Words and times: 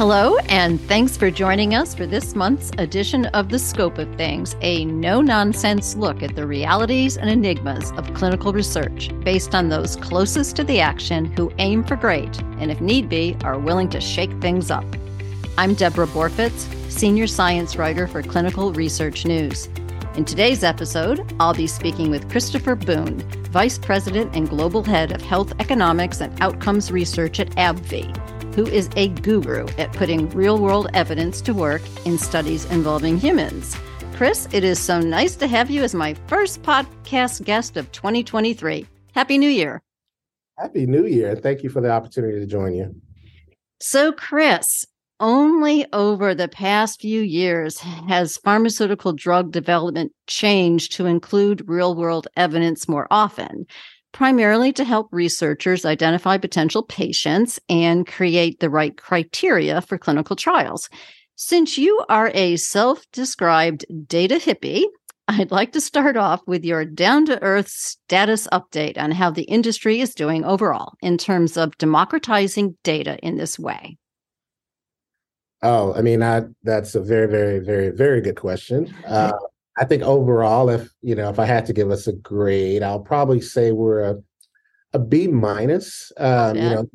Hello, 0.00 0.38
and 0.48 0.80
thanks 0.88 1.18
for 1.18 1.30
joining 1.30 1.74
us 1.74 1.94
for 1.94 2.06
this 2.06 2.34
month's 2.34 2.70
edition 2.78 3.26
of 3.26 3.50
The 3.50 3.58
Scope 3.58 3.98
of 3.98 4.08
Things, 4.16 4.56
a 4.62 4.86
no 4.86 5.20
nonsense 5.20 5.94
look 5.94 6.22
at 6.22 6.34
the 6.34 6.46
realities 6.46 7.18
and 7.18 7.28
enigmas 7.28 7.92
of 7.98 8.14
clinical 8.14 8.50
research 8.50 9.10
based 9.24 9.54
on 9.54 9.68
those 9.68 9.96
closest 9.96 10.56
to 10.56 10.64
the 10.64 10.80
action 10.80 11.26
who 11.26 11.52
aim 11.58 11.84
for 11.84 11.96
great 11.96 12.40
and, 12.58 12.70
if 12.70 12.80
need 12.80 13.10
be, 13.10 13.36
are 13.44 13.58
willing 13.58 13.90
to 13.90 14.00
shake 14.00 14.32
things 14.40 14.70
up. 14.70 14.86
I'm 15.58 15.74
Deborah 15.74 16.06
Borfitz, 16.06 16.66
Senior 16.90 17.26
Science 17.26 17.76
Writer 17.76 18.06
for 18.06 18.22
Clinical 18.22 18.72
Research 18.72 19.26
News. 19.26 19.68
In 20.14 20.24
today's 20.24 20.64
episode, 20.64 21.30
I'll 21.38 21.52
be 21.52 21.66
speaking 21.66 22.10
with 22.10 22.30
Christopher 22.30 22.74
Boone, 22.74 23.18
Vice 23.50 23.76
President 23.76 24.34
and 24.34 24.48
Global 24.48 24.82
Head 24.82 25.12
of 25.12 25.20
Health 25.20 25.52
Economics 25.60 26.22
and 26.22 26.40
Outcomes 26.40 26.90
Research 26.90 27.38
at 27.38 27.50
AbbVie 27.56 28.29
who 28.54 28.66
is 28.66 28.88
a 28.96 29.08
guru 29.08 29.66
at 29.78 29.92
putting 29.92 30.28
real 30.30 30.58
world 30.58 30.88
evidence 30.94 31.40
to 31.42 31.54
work 31.54 31.82
in 32.04 32.18
studies 32.18 32.64
involving 32.66 33.18
humans. 33.18 33.76
Chris, 34.14 34.48
it 34.52 34.64
is 34.64 34.78
so 34.78 35.00
nice 35.00 35.34
to 35.36 35.46
have 35.46 35.70
you 35.70 35.82
as 35.82 35.94
my 35.94 36.14
first 36.26 36.62
podcast 36.62 37.44
guest 37.44 37.76
of 37.76 37.90
2023. 37.92 38.86
Happy 39.14 39.38
New 39.38 39.48
Year. 39.48 39.82
Happy 40.58 40.86
New 40.86 41.06
Year. 41.06 41.30
And 41.30 41.42
Thank 41.42 41.62
you 41.62 41.70
for 41.70 41.80
the 41.80 41.90
opportunity 41.90 42.38
to 42.38 42.46
join 42.46 42.74
you. 42.74 42.94
So, 43.80 44.12
Chris, 44.12 44.84
only 45.20 45.86
over 45.92 46.34
the 46.34 46.48
past 46.48 47.00
few 47.00 47.20
years 47.20 47.78
has 47.78 48.36
pharmaceutical 48.38 49.12
drug 49.12 49.52
development 49.52 50.12
changed 50.26 50.92
to 50.92 51.06
include 51.06 51.68
real 51.68 51.94
world 51.94 52.26
evidence 52.36 52.88
more 52.88 53.06
often 53.10 53.66
primarily 54.12 54.72
to 54.72 54.84
help 54.84 55.08
researchers 55.12 55.84
identify 55.84 56.38
potential 56.38 56.82
patients 56.82 57.58
and 57.68 58.06
create 58.06 58.60
the 58.60 58.70
right 58.70 58.96
criteria 58.96 59.80
for 59.80 59.98
clinical 59.98 60.36
trials. 60.36 60.88
Since 61.36 61.78
you 61.78 62.04
are 62.08 62.30
a 62.34 62.56
self 62.56 63.04
described 63.12 63.86
data 64.06 64.36
hippie, 64.36 64.84
I'd 65.28 65.52
like 65.52 65.72
to 65.72 65.80
start 65.80 66.16
off 66.16 66.40
with 66.46 66.64
your 66.64 66.84
down 66.84 67.24
to 67.26 67.40
earth 67.42 67.68
status 67.68 68.48
update 68.52 68.98
on 68.98 69.12
how 69.12 69.30
the 69.30 69.44
industry 69.44 70.00
is 70.00 70.14
doing 70.14 70.44
overall 70.44 70.94
in 71.02 71.16
terms 71.16 71.56
of 71.56 71.78
democratizing 71.78 72.76
data 72.82 73.16
in 73.18 73.36
this 73.36 73.58
way. 73.58 73.96
Oh, 75.62 75.94
I 75.94 76.02
mean, 76.02 76.22
I, 76.22 76.42
that's 76.62 76.94
a 76.94 77.00
very, 77.00 77.28
very, 77.28 77.58
very, 77.58 77.90
very 77.90 78.20
good 78.20 78.36
question. 78.36 78.94
Uh, 79.06 79.32
I 79.76 79.84
think 79.84 80.02
overall, 80.02 80.68
if 80.68 80.90
you 81.00 81.14
know, 81.14 81.30
if 81.30 81.38
I 81.38 81.46
had 81.46 81.66
to 81.66 81.72
give 81.72 81.90
us 81.90 82.06
a 82.06 82.12
grade, 82.12 82.82
I'll 82.82 83.00
probably 83.00 83.40
say 83.40 83.72
we're 83.72 84.02
a 84.02 84.16
a 84.92 84.98
B 84.98 85.28
minus. 85.28 86.12
Um, 86.16 86.56
you 86.56 86.62
know, 86.62 86.90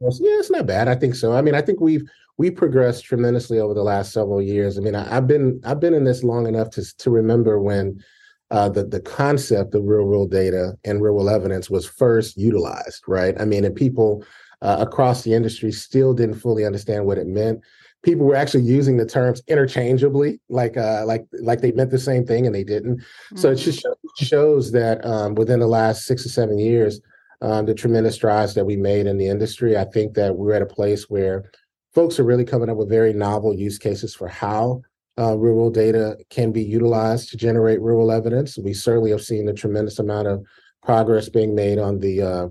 yeah, 0.00 0.38
it's 0.38 0.50
not 0.50 0.66
bad. 0.66 0.88
I 0.88 0.94
think 0.94 1.14
so. 1.14 1.32
I 1.32 1.42
mean, 1.42 1.54
I 1.54 1.62
think 1.62 1.80
we've 1.80 2.08
we 2.36 2.50
progressed 2.50 3.04
tremendously 3.04 3.58
over 3.58 3.74
the 3.74 3.82
last 3.82 4.12
several 4.12 4.40
years. 4.40 4.78
I 4.78 4.80
mean, 4.80 4.94
I, 4.94 5.08
have 5.08 5.26
been 5.26 5.60
I've 5.64 5.80
been 5.80 5.94
in 5.94 6.04
this 6.04 6.22
long 6.22 6.46
enough 6.46 6.70
to 6.70 6.96
to 6.98 7.10
remember 7.10 7.60
when 7.60 8.02
uh, 8.50 8.68
the 8.68 8.84
the 8.84 9.00
concept 9.00 9.74
of 9.74 9.84
real 9.84 10.04
world 10.04 10.30
data 10.30 10.76
and 10.84 11.02
real 11.02 11.14
world 11.14 11.28
evidence 11.28 11.68
was 11.70 11.86
first 11.86 12.36
utilized, 12.36 13.02
right? 13.06 13.34
I 13.40 13.44
mean, 13.44 13.64
and 13.64 13.74
people 13.74 14.24
uh, 14.62 14.76
across 14.80 15.22
the 15.22 15.34
industry 15.34 15.72
still 15.72 16.14
didn't 16.14 16.40
fully 16.40 16.64
understand 16.64 17.06
what 17.06 17.18
it 17.18 17.26
meant 17.26 17.62
people 18.02 18.26
were 18.26 18.36
actually 18.36 18.64
using 18.64 18.96
the 18.96 19.06
terms 19.06 19.42
interchangeably, 19.48 20.40
like 20.48 20.76
uh, 20.76 21.04
like 21.06 21.26
like 21.40 21.60
they 21.60 21.72
meant 21.72 21.90
the 21.90 21.98
same 21.98 22.24
thing 22.24 22.46
and 22.46 22.54
they 22.54 22.64
didn't. 22.64 22.98
Mm-hmm. 22.98 23.36
So 23.36 23.50
it 23.50 23.56
just 23.56 23.84
mm-hmm. 23.84 24.24
shows 24.24 24.72
that 24.72 25.04
um, 25.04 25.34
within 25.34 25.60
the 25.60 25.66
last 25.66 26.06
six 26.06 26.24
or 26.24 26.28
seven 26.28 26.58
years, 26.58 27.00
um, 27.40 27.66
the 27.66 27.74
tremendous 27.74 28.14
strides 28.14 28.54
that 28.54 28.64
we 28.64 28.76
made 28.76 29.06
in 29.06 29.18
the 29.18 29.28
industry. 29.28 29.76
I 29.76 29.84
think 29.84 30.14
that 30.14 30.36
we're 30.36 30.54
at 30.54 30.62
a 30.62 30.66
place 30.66 31.08
where 31.08 31.50
folks 31.94 32.18
are 32.18 32.24
really 32.24 32.44
coming 32.44 32.68
up 32.68 32.76
with 32.76 32.88
very 32.88 33.12
novel 33.12 33.54
use 33.54 33.78
cases 33.78 34.14
for 34.14 34.28
how 34.28 34.82
uh, 35.20 35.34
world 35.34 35.74
data 35.74 36.16
can 36.30 36.52
be 36.52 36.62
utilized 36.62 37.30
to 37.30 37.36
generate 37.36 37.82
world 37.82 38.10
evidence. 38.10 38.56
We 38.56 38.72
certainly 38.72 39.10
have 39.10 39.22
seen 39.22 39.48
a 39.48 39.52
tremendous 39.52 39.98
amount 39.98 40.28
of 40.28 40.44
progress 40.82 41.28
being 41.28 41.54
made 41.54 41.78
on 41.78 41.98
the 41.98 42.22
uh, 42.22 42.48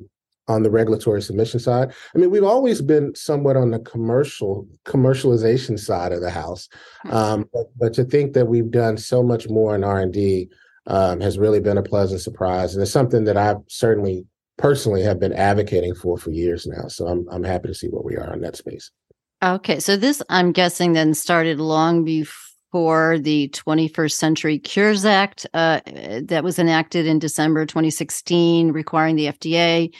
on 0.47 0.63
the 0.63 0.71
regulatory 0.71 1.21
submission 1.21 1.59
side. 1.59 1.91
I 2.15 2.17
mean, 2.17 2.29
we've 2.29 2.43
always 2.43 2.81
been 2.81 3.13
somewhat 3.15 3.57
on 3.57 3.71
the 3.71 3.79
commercial 3.79 4.67
commercialization 4.85 5.77
side 5.77 6.11
of 6.11 6.21
the 6.21 6.29
house, 6.29 6.69
um, 7.09 7.49
but, 7.53 7.65
but, 7.77 7.93
to 7.93 8.03
think 8.03 8.33
that 8.33 8.47
we've 8.47 8.71
done 8.71 8.97
so 8.97 9.21
much 9.21 9.49
more 9.49 9.75
in 9.75 9.83
R 9.83 9.99
and 9.99 10.13
D 10.13 10.49
um, 10.87 11.19
has 11.19 11.37
really 11.37 11.59
been 11.59 11.77
a 11.77 11.83
pleasant 11.83 12.21
surprise, 12.21 12.73
and 12.73 12.81
it's 12.81 12.91
something 12.91 13.25
that 13.25 13.37
I 13.37 13.55
certainly 13.67 14.25
personally 14.57 15.03
have 15.03 15.19
been 15.19 15.33
advocating 15.33 15.93
for 15.93 16.17
for 16.17 16.31
years 16.31 16.65
now. 16.65 16.87
So 16.87 17.07
I'm 17.07 17.27
I'm 17.29 17.43
happy 17.43 17.67
to 17.67 17.75
see 17.75 17.87
where 17.87 18.03
we 18.03 18.15
are 18.15 18.33
in 18.33 18.41
that 18.41 18.55
space. 18.55 18.91
Okay, 19.43 19.79
so 19.79 19.97
this 19.97 20.21
I'm 20.29 20.51
guessing 20.51 20.93
then 20.93 21.13
started 21.13 21.59
long 21.59 22.03
before 22.03 23.19
the 23.19 23.49
21st 23.49 24.11
Century 24.13 24.59
Cures 24.59 25.05
Act 25.05 25.45
uh, 25.53 25.81
that 26.23 26.43
was 26.43 26.57
enacted 26.57 27.05
in 27.05 27.19
December 27.19 27.65
2016, 27.65 28.71
requiring 28.71 29.15
the 29.15 29.27
FDA 29.27 29.93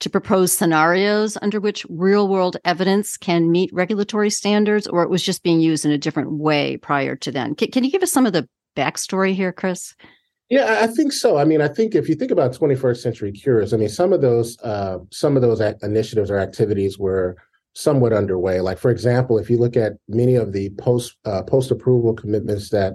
to 0.00 0.10
propose 0.10 0.52
scenarios 0.52 1.38
under 1.40 1.60
which 1.60 1.86
real 1.88 2.28
world 2.28 2.56
evidence 2.64 3.16
can 3.16 3.50
meet 3.50 3.72
regulatory 3.72 4.30
standards, 4.30 4.86
or 4.86 5.02
it 5.02 5.10
was 5.10 5.22
just 5.22 5.42
being 5.42 5.60
used 5.60 5.84
in 5.84 5.90
a 5.90 5.98
different 5.98 6.32
way 6.32 6.76
prior 6.78 7.16
to 7.16 7.30
then? 7.30 7.54
Can, 7.54 7.70
can 7.70 7.84
you 7.84 7.90
give 7.90 8.02
us 8.02 8.12
some 8.12 8.26
of 8.26 8.32
the 8.32 8.48
backstory 8.76 9.34
here, 9.34 9.52
Chris? 9.52 9.94
Yeah, 10.48 10.78
I 10.82 10.88
think 10.88 11.12
so. 11.12 11.38
I 11.38 11.44
mean, 11.44 11.60
I 11.60 11.68
think 11.68 11.94
if 11.94 12.08
you 12.08 12.16
think 12.16 12.32
about 12.32 12.52
21st 12.52 12.96
century 12.96 13.30
cures, 13.30 13.72
I 13.72 13.76
mean, 13.76 13.88
some 13.88 14.12
of 14.12 14.20
those 14.20 14.58
uh, 14.62 14.98
some 15.12 15.36
of 15.36 15.42
those 15.42 15.60
initiatives 15.82 16.28
or 16.28 16.38
activities 16.38 16.98
were 16.98 17.36
somewhat 17.74 18.12
underway. 18.12 18.60
Like, 18.60 18.78
for 18.78 18.90
example, 18.90 19.38
if 19.38 19.48
you 19.48 19.58
look 19.58 19.76
at 19.76 19.92
many 20.08 20.34
of 20.34 20.52
the 20.52 20.70
post 20.70 21.16
uh, 21.24 21.42
post 21.42 21.70
approval 21.70 22.14
commitments 22.14 22.70
that 22.70 22.94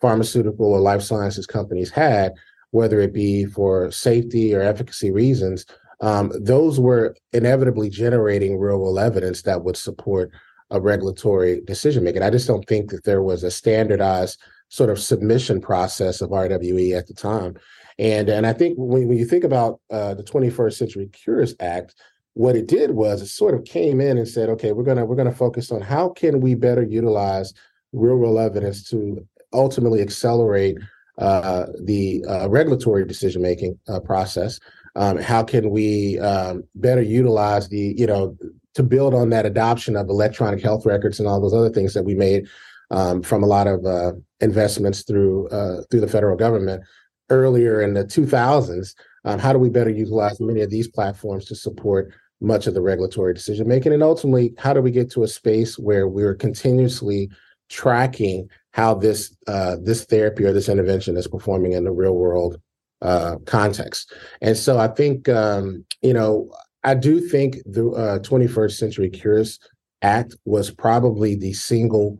pharmaceutical 0.00 0.66
or 0.66 0.78
life 0.78 1.02
sciences 1.02 1.46
companies 1.46 1.90
had, 1.90 2.34
whether 2.70 3.00
it 3.00 3.12
be 3.12 3.46
for 3.46 3.90
safety 3.90 4.54
or 4.54 4.62
efficacy 4.62 5.10
reasons, 5.10 5.66
um, 6.02 6.32
those 6.38 6.80
were 6.80 7.16
inevitably 7.32 7.88
generating 7.88 8.58
real 8.58 8.78
world 8.78 8.98
evidence 8.98 9.42
that 9.42 9.62
would 9.64 9.76
support 9.76 10.30
a 10.70 10.80
regulatory 10.80 11.60
decision 11.62 12.02
making. 12.02 12.22
I 12.22 12.30
just 12.30 12.48
don't 12.48 12.66
think 12.66 12.90
that 12.90 13.04
there 13.04 13.22
was 13.22 13.44
a 13.44 13.50
standardized 13.50 14.40
sort 14.68 14.90
of 14.90 14.98
submission 14.98 15.60
process 15.60 16.20
of 16.20 16.30
RWE 16.30 16.98
at 16.98 17.06
the 17.06 17.14
time. 17.14 17.56
And, 17.98 18.28
and 18.28 18.46
I 18.46 18.52
think 18.52 18.76
when, 18.78 19.06
when 19.06 19.18
you 19.18 19.24
think 19.24 19.44
about 19.44 19.80
uh, 19.90 20.14
the 20.14 20.24
21st 20.24 20.72
Century 20.72 21.08
Cures 21.12 21.54
Act, 21.60 21.94
what 22.34 22.56
it 22.56 22.66
did 22.66 22.92
was 22.92 23.22
it 23.22 23.26
sort 23.26 23.54
of 23.54 23.64
came 23.64 24.00
in 24.00 24.18
and 24.18 24.26
said, 24.26 24.48
okay, 24.48 24.72
we're 24.72 24.84
gonna 24.84 25.04
we're 25.04 25.16
gonna 25.16 25.30
focus 25.30 25.70
on 25.70 25.82
how 25.82 26.08
can 26.08 26.40
we 26.40 26.54
better 26.54 26.82
utilize 26.82 27.52
real 27.92 28.16
world 28.16 28.38
evidence 28.38 28.88
to 28.88 29.26
ultimately 29.52 30.00
accelerate 30.00 30.78
uh, 31.18 31.66
the 31.82 32.24
uh, 32.26 32.48
regulatory 32.48 33.04
decision 33.04 33.42
making 33.42 33.78
uh, 33.86 34.00
process 34.00 34.58
um, 34.94 35.18
how 35.18 35.42
can 35.42 35.70
we 35.70 36.18
um, 36.18 36.64
better 36.74 37.02
utilize 37.02 37.68
the 37.68 37.94
you 37.96 38.06
know 38.06 38.36
to 38.74 38.82
build 38.82 39.14
on 39.14 39.30
that 39.30 39.46
adoption 39.46 39.96
of 39.96 40.08
electronic 40.08 40.62
health 40.62 40.86
records 40.86 41.18
and 41.18 41.28
all 41.28 41.40
those 41.40 41.54
other 41.54 41.70
things 41.70 41.94
that 41.94 42.04
we 42.04 42.14
made 42.14 42.48
um, 42.90 43.22
from 43.22 43.42
a 43.42 43.46
lot 43.46 43.66
of 43.66 43.84
uh, 43.84 44.12
investments 44.40 45.02
through 45.02 45.48
uh, 45.48 45.82
through 45.90 46.00
the 46.00 46.08
federal 46.08 46.36
government 46.36 46.82
earlier 47.30 47.80
in 47.80 47.94
the 47.94 48.04
2000s 48.04 48.94
um, 49.24 49.38
how 49.38 49.52
do 49.52 49.58
we 49.58 49.70
better 49.70 49.90
utilize 49.90 50.40
many 50.40 50.60
of 50.60 50.70
these 50.70 50.88
platforms 50.88 51.44
to 51.46 51.54
support 51.54 52.12
much 52.40 52.66
of 52.66 52.74
the 52.74 52.82
regulatory 52.82 53.32
decision 53.32 53.68
making 53.68 53.92
and 53.92 54.02
ultimately 54.02 54.52
how 54.58 54.72
do 54.72 54.82
we 54.82 54.90
get 54.90 55.10
to 55.10 55.22
a 55.22 55.28
space 55.28 55.78
where 55.78 56.08
we're 56.08 56.34
continuously 56.34 57.30
tracking 57.70 58.48
how 58.72 58.94
this 58.94 59.34
uh, 59.46 59.76
this 59.82 60.04
therapy 60.04 60.44
or 60.44 60.52
this 60.52 60.68
intervention 60.68 61.16
is 61.16 61.28
performing 61.28 61.72
in 61.72 61.84
the 61.84 61.92
real 61.92 62.14
world 62.14 62.60
uh, 63.02 63.36
context. 63.46 64.12
And 64.40 64.56
so 64.56 64.78
I 64.78 64.88
think, 64.88 65.28
um, 65.28 65.84
you 66.00 66.14
know, 66.14 66.50
I 66.84 66.94
do 66.94 67.20
think 67.20 67.56
the 67.66 67.90
uh, 67.90 68.18
21st 68.20 68.72
Century 68.72 69.10
Cures 69.10 69.58
Act 70.02 70.34
was 70.44 70.70
probably 70.70 71.34
the 71.36 71.52
single 71.52 72.18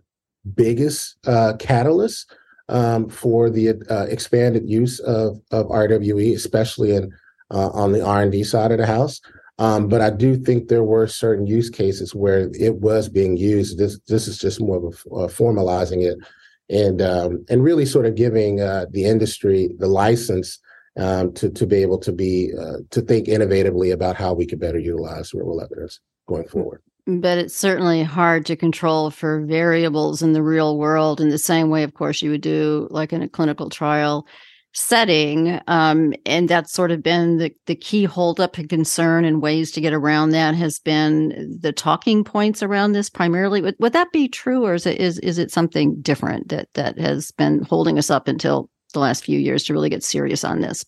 biggest 0.55 1.17
uh, 1.27 1.55
catalyst 1.59 2.33
um, 2.69 3.09
for 3.09 3.51
the 3.51 3.71
uh, 3.91 4.07
expanded 4.09 4.69
use 4.69 5.01
of, 5.01 5.41
of 5.51 5.67
RWE, 5.67 6.35
especially 6.35 6.95
in 6.95 7.13
uh, 7.51 7.69
on 7.71 7.93
the 7.93 8.05
R&D 8.05 8.45
side 8.45 8.73
of 8.73 8.79
the 8.79 8.87
house. 8.87 9.21
Um, 9.59 9.89
but 9.89 10.01
I 10.01 10.11
do 10.11 10.37
think 10.37 10.69
there 10.69 10.83
were 10.83 11.07
certain 11.07 11.47
use 11.47 11.69
cases 11.71 12.15
where 12.15 12.51
it 12.55 12.77
was 12.77 13.09
being 13.09 13.37
used. 13.37 13.79
This 13.79 14.01
this 14.09 14.27
is 14.27 14.39
just 14.39 14.61
more 14.61 14.79
of 14.79 14.85
a, 14.85 15.15
uh, 15.15 15.29
formalizing 15.29 16.03
it 16.03 16.19
and 16.71 17.03
um, 17.03 17.45
and 17.51 17.63
really 17.63 17.85
sort 17.85 18.07
of 18.07 18.15
giving 18.15 18.61
uh, 18.61 18.87
the 18.91 19.05
industry 19.05 19.69
the 19.79 19.87
license 19.87 20.59
um, 20.99 21.33
to 21.35 21.51
to 21.51 21.67
be 21.67 21.77
able 21.77 21.99
to 21.99 22.13
be 22.13 22.53
uh, 22.59 22.79
to 22.91 23.01
think 23.03 23.27
innovatively 23.27 23.93
about 23.93 24.17
how 24.17 24.35
we 24.35 24.47
could 24.47 24.61
better 24.61 24.79
utilize 24.79 25.33
real 25.35 25.61
evidence 25.61 26.01
going 26.27 26.47
forward. 26.47 26.83
But 27.07 27.39
it's 27.39 27.57
certainly 27.57 28.03
hard 28.03 28.47
to 28.47 28.57
control 28.57 29.11
for 29.11 29.45
variables 29.45 30.23
in 30.23 30.35
the 30.35 30.43
real 30.43 30.79
world 30.79 31.21
in 31.21 31.31
the 31.31 31.39
same 31.39 31.69
way, 31.69 31.83
of 31.83 31.95
course, 31.95 32.23
you 32.23 32.31
would 32.31 32.43
do 32.43 32.87
like 32.91 33.13
in 33.13 33.23
a 33.23 33.29
clinical 33.29 33.71
trial. 33.71 34.27
setting. 34.75 35.61
Um, 35.67 36.15
and 36.25 36.49
that's 36.49 36.73
sort 36.73 36.91
of 36.91 37.03
been 37.03 37.37
the, 37.39 37.55
the 37.67 37.75
key 37.75 38.05
holdup 38.05 38.57
and 38.59 38.69
concern 38.69 39.25
and 39.25 39.43
ways 39.43 39.71
to 39.73 39.81
get 39.81 39.93
around 39.93 40.31
that 40.31 40.55
has 40.55 40.79
been 40.79 41.59
the 41.61 41.73
talking 41.73 42.25
points 42.25 42.63
around 42.63 42.93
this 42.93 43.11
primarily. 43.11 43.61
Would, 43.61 43.77
would 43.81 43.93
that 43.93 44.13
be 44.13 44.29
true 44.29 44.65
or 44.65 44.75
is 44.75 44.87
it 44.87 44.99
is 44.99 45.19
is 45.19 45.39
it 45.39 45.51
something 45.51 46.01
different 46.01 46.49
that 46.49 46.69
that 46.75 46.99
has 46.99 47.33
been 47.33 47.63
holding 47.65 47.99
us 47.99 48.11
up 48.11 48.29
until 48.29 48.71
the 48.93 49.01
last 49.01 49.25
few 49.25 49.39
years 49.39 49.65
to 49.65 49.73
really 49.73 49.91
get 49.91 50.03
serious 50.03 50.45
on 50.45 50.61
this? 50.61 50.85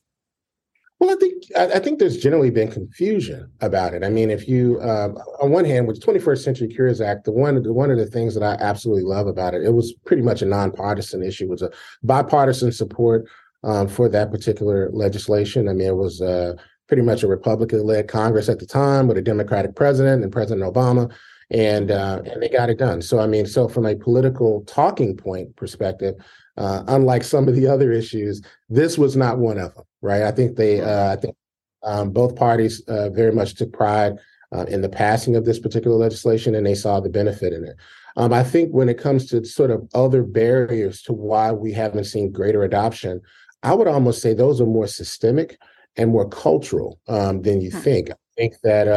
Well, 1.01 1.11
I 1.11 1.17
think 1.17 1.45
I 1.57 1.79
think 1.81 1.99
there's 1.99 2.17
generally 2.17 2.51
been 2.51 2.71
confusion 2.71 3.51
about 3.61 3.95
it. 3.95 4.05
I 4.05 4.09
mean, 4.09 4.31
if 4.31 4.49
you 4.49 4.81
um, 4.81 5.19
on 5.43 5.51
one 5.51 5.65
hand, 5.65 5.87
with 5.87 6.01
the 6.01 6.07
21st 6.07 6.39
Century 6.39 6.69
Cures 6.69 7.01
Act, 7.01 7.25
the 7.25 7.33
one 7.33 7.61
the, 7.63 7.73
one 7.73 7.91
of 7.91 7.99
the 7.99 8.07
things 8.07 8.35
that 8.35 8.43
I 8.43 8.55
absolutely 8.65 9.03
love 9.03 9.27
about 9.27 9.55
it, 9.55 9.65
it 9.65 9.75
was 9.75 9.93
pretty 10.07 10.23
much 10.23 10.41
a 10.41 10.47
nonpartisan 10.47 11.23
issue. 11.23 11.45
It 11.45 11.51
was 11.51 11.63
a 11.63 11.73
bipartisan 12.05 12.73
support 12.73 13.29
um, 13.65 13.89
for 13.89 14.09
that 14.09 14.31
particular 14.31 14.89
legislation. 14.93 15.69
I 15.69 15.73
mean, 15.73 15.89
it 15.89 15.97
was 15.97 16.23
uh, 16.23 16.55
pretty 16.87 17.03
much 17.03 17.23
a 17.23 17.29
Republican-led 17.29 18.09
Congress 18.09 18.49
at 18.49 18.61
the 18.61 18.67
time 18.67 19.09
with 19.09 19.19
a 19.19 19.23
Democratic 19.23 19.75
president 19.75 20.23
and 20.23 20.33
President 20.33 20.65
Obama, 20.65 21.13
and 21.51 21.91
uh, 21.91 22.23
and 22.25 22.43
they 22.43 22.49
got 22.49 22.71
it 22.71 22.79
done. 22.79 23.03
So 23.03 23.19
I 23.19 23.27
mean, 23.27 23.47
so 23.47 23.69
from 23.69 23.85
a 23.85 23.97
political 23.97 24.63
talking 24.63 25.17
point 25.17 25.57
perspective, 25.57 26.15
uh, 26.57 26.85
unlike 26.89 27.25
some 27.25 27.49
of 27.49 27.57
the 27.57 27.67
other 27.67 27.93
issues, 27.93 28.43
this 28.69 28.97
was 28.97 29.17
not 29.17 29.39
one 29.39 29.59
of 29.59 29.75
them, 29.75 29.85
right? 30.03 30.23
I 30.23 30.31
think 30.31 30.57
they, 30.57 30.81
uh, 30.81 31.13
I 31.13 31.17
think 31.17 31.37
um, 31.83 32.11
both 32.11 32.37
parties 32.37 32.83
uh, 32.89 33.11
very 33.11 33.33
much 33.33 33.55
took 33.55 33.73
pride 33.73 34.19
uh, 34.53 34.65
in 34.65 34.81
the 34.81 34.89
passing 34.89 35.37
of 35.37 35.45
this 35.45 35.59
particular 35.59 35.97
legislation, 35.97 36.55
and 36.55 36.67
they 36.67 36.75
saw 36.75 37.01
the 37.01 37.11
benefit 37.11 37.53
in 37.53 37.65
it. 37.65 37.77
Um, 38.17 38.33
I 38.33 38.45
think 38.45 38.71
when 38.71 38.89
it 38.89 38.99
comes 38.99 39.27
to 39.27 39.45
sort 39.45 39.73
of 39.73 39.89
other 39.93 40.23
barriers 40.23 41.03
to 41.03 41.13
why 41.13 41.51
we 41.51 41.73
haven't 41.73 42.05
seen 42.05 42.31
greater 42.31 42.63
adoption, 42.63 43.21
I 43.63 43.75
would 43.75 43.89
almost 43.89 44.23
say 44.23 44.35
those 44.35 44.61
are 44.61 44.67
more 44.67 44.87
systemic 44.87 45.59
and 45.97 46.11
more 46.11 46.29
cultural 46.29 47.01
um, 47.09 47.43
than 47.43 47.61
you 47.61 47.71
hmm. 47.71 47.79
think. 47.79 48.11
I 48.11 48.15
think 48.37 48.55
that 48.63 48.89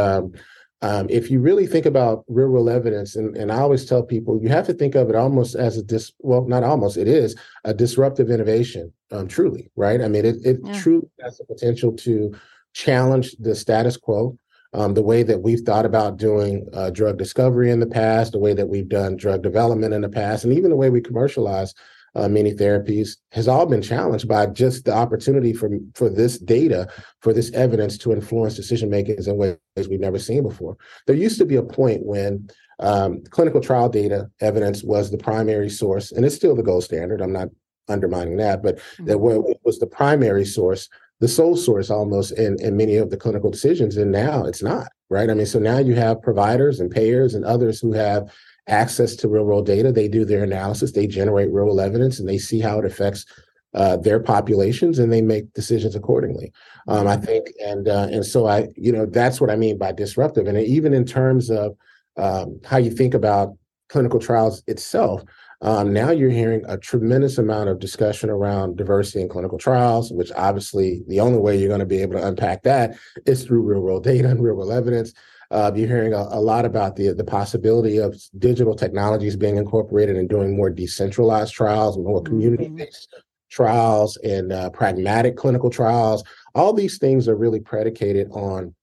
um, 0.82 1.08
if 1.10 1.32
you 1.32 1.40
really 1.40 1.66
think 1.66 1.86
about 1.86 2.24
real 2.28 2.50
world 2.50 2.70
evidence, 2.70 3.16
and, 3.16 3.36
and 3.36 3.52
I 3.52 3.58
always 3.58 3.86
tell 3.86 4.04
people, 4.04 4.40
you 4.42 4.50
have 4.50 4.68
to 4.68 4.74
think 4.74 4.94
of 4.94 5.10
it 5.10 5.16
almost 5.16 5.56
as 5.56 5.78
a 5.78 5.84
dis 5.84 6.12
well, 6.20 6.46
not 6.46 6.64
almost, 6.64 6.98
it 6.98 7.08
is 7.08 7.36
a 7.64 7.74
disruptive 7.74 8.30
innovation, 8.30 8.94
um, 9.12 9.28
truly, 9.28 9.72
right? 9.76 10.02
I 10.02 10.08
mean, 10.08 10.26
it, 10.26 10.36
it 10.44 10.60
yeah. 10.64 10.80
truly 10.80 11.10
has 11.24 11.38
the 11.38 11.46
potential 11.46 11.94
to 11.94 12.36
challenge 12.74 13.36
the 13.40 13.56
status 13.56 13.98
quo. 13.98 14.38
Um, 14.74 14.94
the 14.94 15.02
way 15.02 15.24
that 15.24 15.42
we've 15.42 15.62
thought 15.62 15.86
about 15.86 16.18
doing 16.18 16.68
uh, 16.74 16.90
drug 16.90 17.18
discovery 17.18 17.72
in 17.72 17.80
the 17.80 17.88
past, 17.88 18.34
the 18.34 18.38
way 18.38 18.54
that 18.54 18.68
we've 18.68 18.90
done 18.90 19.16
drug 19.16 19.42
development 19.42 19.94
in 19.94 20.02
the 20.02 20.10
past, 20.10 20.44
and 20.44 20.54
even 20.54 20.70
the 20.70 20.76
way 20.76 20.90
we 20.90 21.00
commercialize 21.00 21.74
uh, 22.16 22.28
many 22.28 22.54
therapies 22.54 23.18
has 23.32 23.48
all 23.48 23.66
been 23.66 23.82
challenged 23.82 24.28
by 24.28 24.46
just 24.48 24.86
the 24.86 24.94
opportunity 24.94 25.54
for 25.54 25.70
for 25.94 26.10
this 26.10 26.40
data, 26.40 26.88
for 27.22 27.34
this 27.34 27.52
evidence 27.54 27.98
to 28.00 28.12
influence 28.12 28.56
decision 28.56 28.90
makers 28.90 29.28
in 29.28 29.38
ways 29.38 29.58
we've 29.90 30.00
never 30.00 30.20
seen 30.20 30.44
before. 30.44 30.78
There 31.06 31.16
used 31.16 31.38
to 31.38 31.46
be 31.46 31.58
a 31.58 31.64
point 31.64 32.06
when 32.06 32.50
um, 32.80 33.24
clinical 33.30 33.62
trial 33.62 33.90
data 33.90 34.30
evidence 34.40 34.84
was 34.84 35.12
the 35.12 35.18
primary 35.18 35.70
source, 35.70 36.12
and 36.12 36.26
it's 36.26 36.36
still 36.36 36.56
the 36.56 36.64
gold 36.64 36.84
standard. 36.84 37.22
I'm 37.22 37.34
not 37.34 37.50
undermining 37.88 38.38
that, 38.38 38.62
but 38.62 38.78
mm-hmm. 38.78 39.06
that 39.06 39.18
was 39.18 39.80
the 39.80 39.88
primary 39.88 40.46
source, 40.46 40.90
the 41.20 41.28
sole 41.28 41.56
source 41.56 41.90
almost 41.90 42.32
in, 42.34 42.62
in 42.62 42.78
many 42.78 42.96
of 42.98 43.10
the 43.10 43.18
clinical 43.18 43.50
decisions. 43.50 43.98
And 43.98 44.12
now 44.12 44.46
it's 44.46 44.62
not, 44.62 44.88
right? 45.10 45.30
I 45.30 45.34
mean, 45.34 45.46
so 45.46 45.60
now 45.60 45.80
you 45.80 45.96
have 45.96 46.22
providers 46.22 46.80
and 46.80 46.92
payers 46.92 47.34
and 47.34 47.46
others 47.46 47.80
who 47.80 47.94
have 47.94 48.32
access 48.68 49.16
to 49.18 49.28
real 49.28 49.46
world 49.46 49.66
data. 49.66 49.92
They 49.92 50.08
do 50.08 50.26
their 50.26 50.44
analysis, 50.44 50.92
they 50.92 51.08
generate 51.08 51.52
real 51.52 51.66
world 51.66 51.80
evidence, 51.80 52.20
and 52.20 52.28
they 52.28 52.38
see 52.38 52.60
how 52.60 52.80
it 52.80 52.86
affects 52.86 53.26
uh, 53.74 53.98
their 53.98 54.20
populations, 54.20 54.98
and 55.00 55.12
they 55.12 55.22
make 55.22 55.54
decisions 55.54 55.96
accordingly. 55.96 56.52
Um, 56.88 57.08
I 57.08 57.18
think, 57.18 57.48
and 57.64 57.88
uh, 57.88 58.08
and 58.12 58.26
so 58.26 58.48
I, 58.48 58.68
you 58.76 58.92
know, 58.92 59.06
that's 59.06 59.40
what 59.40 59.50
I 59.50 59.56
mean 59.56 59.78
by 59.78 59.92
disruptive. 59.92 60.48
And 60.48 60.58
even 60.58 60.94
in 60.94 61.06
terms 61.06 61.50
of 61.50 61.76
um, 62.18 62.60
how 62.66 62.78
you 62.78 62.92
think 62.92 63.14
about 63.14 63.56
clinical 63.90 64.20
trials 64.20 64.64
itself. 64.68 65.24
Um, 65.62 65.92
now 65.92 66.12
you're 66.12 66.30
hearing 66.30 66.64
a 66.68 66.78
tremendous 66.78 67.38
amount 67.38 67.70
of 67.70 67.80
discussion 67.80 68.30
around 68.30 68.78
diversity 68.78 69.22
in 69.22 69.30
clinical 69.30 69.58
trials, 69.58 70.12
which 70.12 70.32
obviously 70.34 71.04
the 71.08 71.20
only 71.20 71.40
way 71.40 71.58
you're 71.58 71.70
going 71.70 71.80
to 71.80 71.86
be 71.86 72.02
able 72.02 72.16
to 72.16 72.28
unpack 72.28 72.64
that 72.64 72.96
is 73.26 73.44
through 73.44 73.62
real 73.62 73.82
world 73.82 74.04
data 74.04 74.30
and 74.30 74.44
real 74.44 74.56
world 74.56 74.72
evidence. 74.72 75.14
Uh, 75.50 75.72
you're 75.76 75.88
hearing 75.88 76.14
a, 76.14 76.28
a, 76.32 76.42
lot 76.42 76.66
about 76.66 76.96
the 76.96 77.14
the 77.14 77.24
possibility 77.24 77.98
of 77.98 78.20
digital 78.38 78.76
technologies 78.76 79.36
being 79.36 79.58
incorporated 79.58 80.18
and 80.18 80.28
doing 80.28 80.56
more 80.56 80.70
decentralized 80.70 81.54
trials, 81.54 81.98
more 81.98 82.22
mm-hmm. 82.22 82.28
community 82.28 82.70
based 82.70 83.14
trials, 83.50 84.18
and 84.18 84.52
uh, 84.52 84.70
pragmatic 84.72 85.38
clinical 85.38 85.70
trials. 85.70 86.24
All 86.54 86.74
these 86.74 86.98
things 86.98 87.28
are 87.28 87.36
really 87.36 87.62
predicated 87.62 88.28
on 88.32 88.76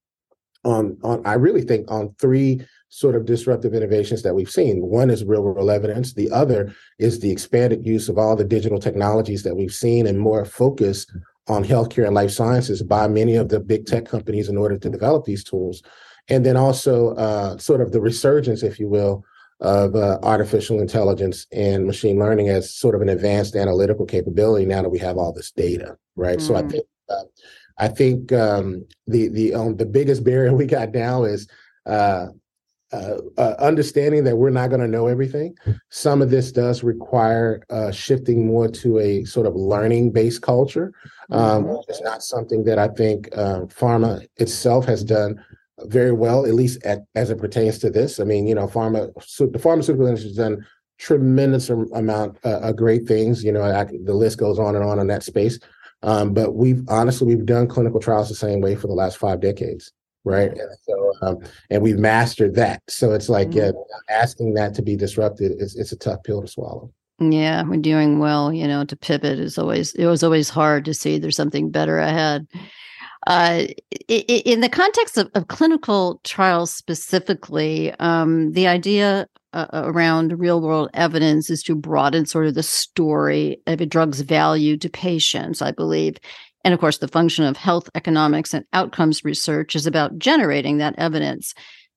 on 0.65 0.97
on. 1.03 1.21
I 1.27 1.35
really 1.35 1.63
think 1.63 1.91
on 1.91 2.15
three 2.19 2.65
sort 2.89 3.17
of 3.17 3.27
disruptive 3.27 3.75
innovations 3.75 4.23
that 4.23 4.35
we've 4.35 4.51
seen. 4.51 4.81
One 4.81 5.11
is 5.11 5.25
real 5.25 5.43
world 5.43 5.69
evidence. 5.69 6.15
The 6.15 6.31
other 6.31 6.73
is 7.01 7.19
the 7.19 7.31
expanded 7.31 7.85
use 7.85 8.09
of 8.09 8.19
all 8.19 8.37
the 8.37 8.45
digital 8.45 8.79
technologies 8.79 9.43
that 9.43 9.57
we've 9.57 9.75
seen 9.75 10.07
and 10.07 10.19
more 10.19 10.45
focus 10.45 11.05
on 11.49 11.65
healthcare 11.65 12.07
and 12.07 12.15
life 12.15 12.31
sciences 12.31 12.83
by 12.83 13.09
many 13.09 13.35
of 13.35 13.49
the 13.49 13.59
big 13.59 13.87
tech 13.87 14.07
companies 14.07 14.49
in 14.49 14.57
order 14.57 14.79
to 14.79 14.89
develop 14.89 15.25
these 15.25 15.43
tools 15.43 15.83
and 16.29 16.45
then 16.45 16.57
also 16.57 17.15
uh, 17.15 17.59
sort 17.59 17.81
of 17.81 17.93
the 17.93 18.01
resurgence, 18.01 18.63
if 18.63 18.79
you 18.79 18.89
will, 18.89 19.25
of 19.61 19.95
uh, 19.95 20.19
artificial 20.23 20.81
intelligence 20.81 21.47
and 21.53 21.87
machine 21.87 22.19
learning 22.19 22.49
as 22.49 22.75
sort 22.75 22.95
of 22.95 23.03
an 23.03 23.09
advanced 23.09 23.57
analytical 23.57 24.05
capability 24.05 24.67
now 24.67 24.83
that 24.83 24.91
we 24.91 24.99
have 24.99 25.17
all 25.17 25.33
this 25.33 25.53
data, 25.53 25.97
right? 26.17 26.39
Mm. 26.39 26.43
So 26.43 26.55
I 26.57 26.63
mm. 26.63 26.71
think 26.71 26.85
uh, 27.09 27.25
I 27.79 27.89
think 27.89 28.33
um, 28.33 28.87
the 29.07 29.29
the 29.29 29.55
um, 29.55 29.77
the 29.77 29.87
biggest 29.87 30.25
barrier 30.25 30.55
we 30.55 30.67
got 30.67 30.93
now 30.93 31.25
is 31.25 31.49
uh, 31.87 32.27
uh, 32.95 33.19
uh, 33.39 33.55
understanding 33.59 34.23
that 34.23 34.37
we're 34.37 34.51
not 34.51 34.69
going 34.69 34.81
to 34.81 34.87
know 34.87 35.09
everything. 35.09 35.57
Some 35.89 36.23
of 36.23 36.31
this 36.31 36.53
does 36.53 36.85
require 36.85 37.65
uh, 37.69 37.91
shifting 37.91 38.47
more 38.47 38.69
to 38.69 39.01
a 39.01 39.25
sort 39.25 39.47
of 39.47 39.57
learning 39.57 40.13
based 40.13 40.43
culture. 40.43 40.93
Um, 41.31 41.65
mm-hmm. 41.65 41.77
It's 41.89 42.03
not 42.03 42.23
something 42.23 42.63
that 42.65 42.79
I 42.79 42.89
think 42.89 43.29
uh, 43.37 43.63
pharma 43.63 44.25
itself 44.37 44.85
has 44.87 45.03
done 45.03 45.45
very 45.81 46.13
well, 46.13 46.47
at 46.47 46.55
least 46.55 46.83
at, 46.85 47.01
as 47.15 47.31
it 47.31 47.39
pertains 47.39 47.79
to 47.79 47.91
this. 47.91 48.21
I 48.21 48.25
mean, 48.25 48.47
you 48.47 48.55
know, 48.55 48.67
pharma, 48.67 49.11
so 49.23 49.47
the 49.47 49.59
pharmaceutical 49.59 50.07
industry 50.07 50.31
has 50.31 50.37
done 50.37 50.67
tremendous 50.99 51.71
amount 51.71 52.39
uh, 52.45 52.61
of 52.61 52.77
great 52.77 53.07
things. 53.07 53.43
You 53.43 53.53
know, 53.53 53.63
I, 53.63 53.85
the 53.85 54.15
list 54.15 54.39
goes 54.39 54.59
on 54.59 54.77
and 54.77 54.85
on 54.85 54.99
in 54.99 55.09
that 55.09 55.23
space. 55.23 55.59
Um, 56.03 56.35
but 56.35 56.55
we've 56.55 56.83
honestly 56.89 57.27
we've 57.27 57.47
done 57.47 57.67
clinical 57.67 57.99
trials 57.99 58.29
the 58.29 58.35
same 58.35 58.61
way 58.61 58.77
for 58.77 58.89
the 58.89 58.93
last 58.93 59.17
five 59.17 59.41
decades, 59.41 59.91
right? 60.25 60.51
And 60.51 60.71
so 60.83 61.13
um, 61.23 61.39
and 61.71 61.83
we've 61.83 61.99
mastered 61.99 62.55
that. 62.57 62.83
So 62.89 63.13
it's 63.13 63.31
like 63.31 63.51
mm-hmm. 63.51 63.79
asking 64.11 64.55
that 64.55 64.75
to 64.75 64.83
be 64.83 64.97
disrupted. 64.97 65.53
is 65.61 65.77
it's 65.77 65.93
a 65.93 65.97
tough 65.97 66.23
pill 66.23 66.43
to 66.43 66.47
swallow. 66.47 66.93
Yeah, 67.21 67.63
we're 67.63 67.81
doing 67.81 68.19
well. 68.19 68.53
You 68.53 68.69
know, 68.69 68.85
to 68.85 68.97
pivot 68.97 69.39
is 69.39 69.57
always 69.57 69.95
it 69.95 70.05
was 70.05 70.23
always 70.23 70.51
hard 70.51 70.85
to 70.85 70.95
see 70.95 71.19
there's 71.19 71.37
something 71.37 71.71
better 71.71 71.99
ahead. 71.99 72.47
Uh, 73.27 73.67
in 74.09 74.61
the 74.61 74.69
context 74.69 75.17
of, 75.17 75.31
of 75.35 75.49
clinical 75.49 76.21
trials 76.25 76.73
specifically, 76.73 77.93
um, 77.99 78.53
the 78.53 78.67
idea 78.67 79.27
uh, 79.55 79.67
around 79.73 80.39
real 80.39 80.61
world 80.61 80.91
evidence 80.95 81.49
is 81.49 81.63
to 81.63 81.75
broaden 81.75 82.27
sort 82.27 82.47
of 82.47 82.55
the 82.55 82.63
story 82.63 83.57
of 83.67 83.81
a 83.81 83.87
drug's 83.87 84.21
value 84.21 84.77
to 84.77 84.91
patients, 84.91 85.63
I 85.63 85.71
believe. 85.71 86.17
And 86.65 86.75
of 86.75 86.81
course, 86.81 86.99
the 86.99 87.09
function 87.09 87.45
of 87.45 87.57
health 87.57 87.89
economics 87.95 88.53
and 88.53 88.65
outcomes 88.73 89.25
research 89.25 89.77
is 89.77 89.87
about 89.87 90.19
generating 90.19 90.79
that 90.79 90.95
evidence. 90.99 91.55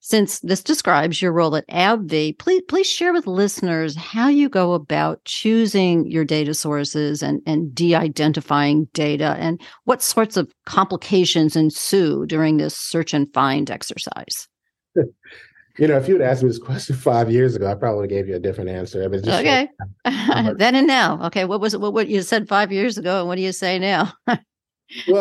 Since 0.09 0.39
this 0.39 0.63
describes 0.63 1.21
your 1.21 1.33
role 1.33 1.57
at 1.57 1.67
AbbVie, 1.67 2.39
please 2.39 2.61
please 2.69 2.87
share 2.89 3.11
with 3.11 3.27
listeners 3.27 3.93
how 3.93 4.29
you 4.29 4.47
go 4.47 4.71
about 4.71 5.21
choosing 5.25 6.09
your 6.09 6.23
data 6.23 6.53
sources 6.53 7.21
and, 7.21 7.41
and 7.45 7.75
de-identifying 7.75 8.85
data 8.93 9.35
and 9.37 9.59
what 9.83 10.01
sorts 10.01 10.37
of 10.37 10.49
complications 10.65 11.57
ensue 11.57 12.25
during 12.25 12.55
this 12.55 12.73
search 12.73 13.13
and 13.13 13.33
find 13.33 13.69
exercise. 13.69 14.47
You 15.79 15.87
know, 15.87 15.97
if 15.97 16.07
you 16.07 16.15
had 16.15 16.23
asked 16.23 16.41
me 16.41 16.49
this 16.49 16.57
question 16.57 16.95
five 16.95 17.29
years 17.29 17.55
ago, 17.55 17.69
I 17.69 17.75
probably 17.75 18.07
gave 18.07 18.27
you 18.27 18.35
a 18.35 18.39
different 18.39 18.71
answer. 18.71 19.03
I 19.03 19.09
mean, 19.09 19.19
okay, 19.29 19.69
then 20.05 20.73
and 20.73 20.87
now. 20.87 21.23
Okay, 21.25 21.45
what 21.45 21.61
was 21.61 21.75
it? 21.75 21.79
What, 21.79 21.93
what 21.93 22.07
you 22.07 22.23
said 22.23 22.49
five 22.49 22.71
years 22.71 22.97
ago, 22.97 23.19
and 23.19 23.27
what 23.27 23.35
do 23.35 23.43
you 23.43 23.51
say 23.51 23.77
now? 23.77 24.11
well, 24.25 24.39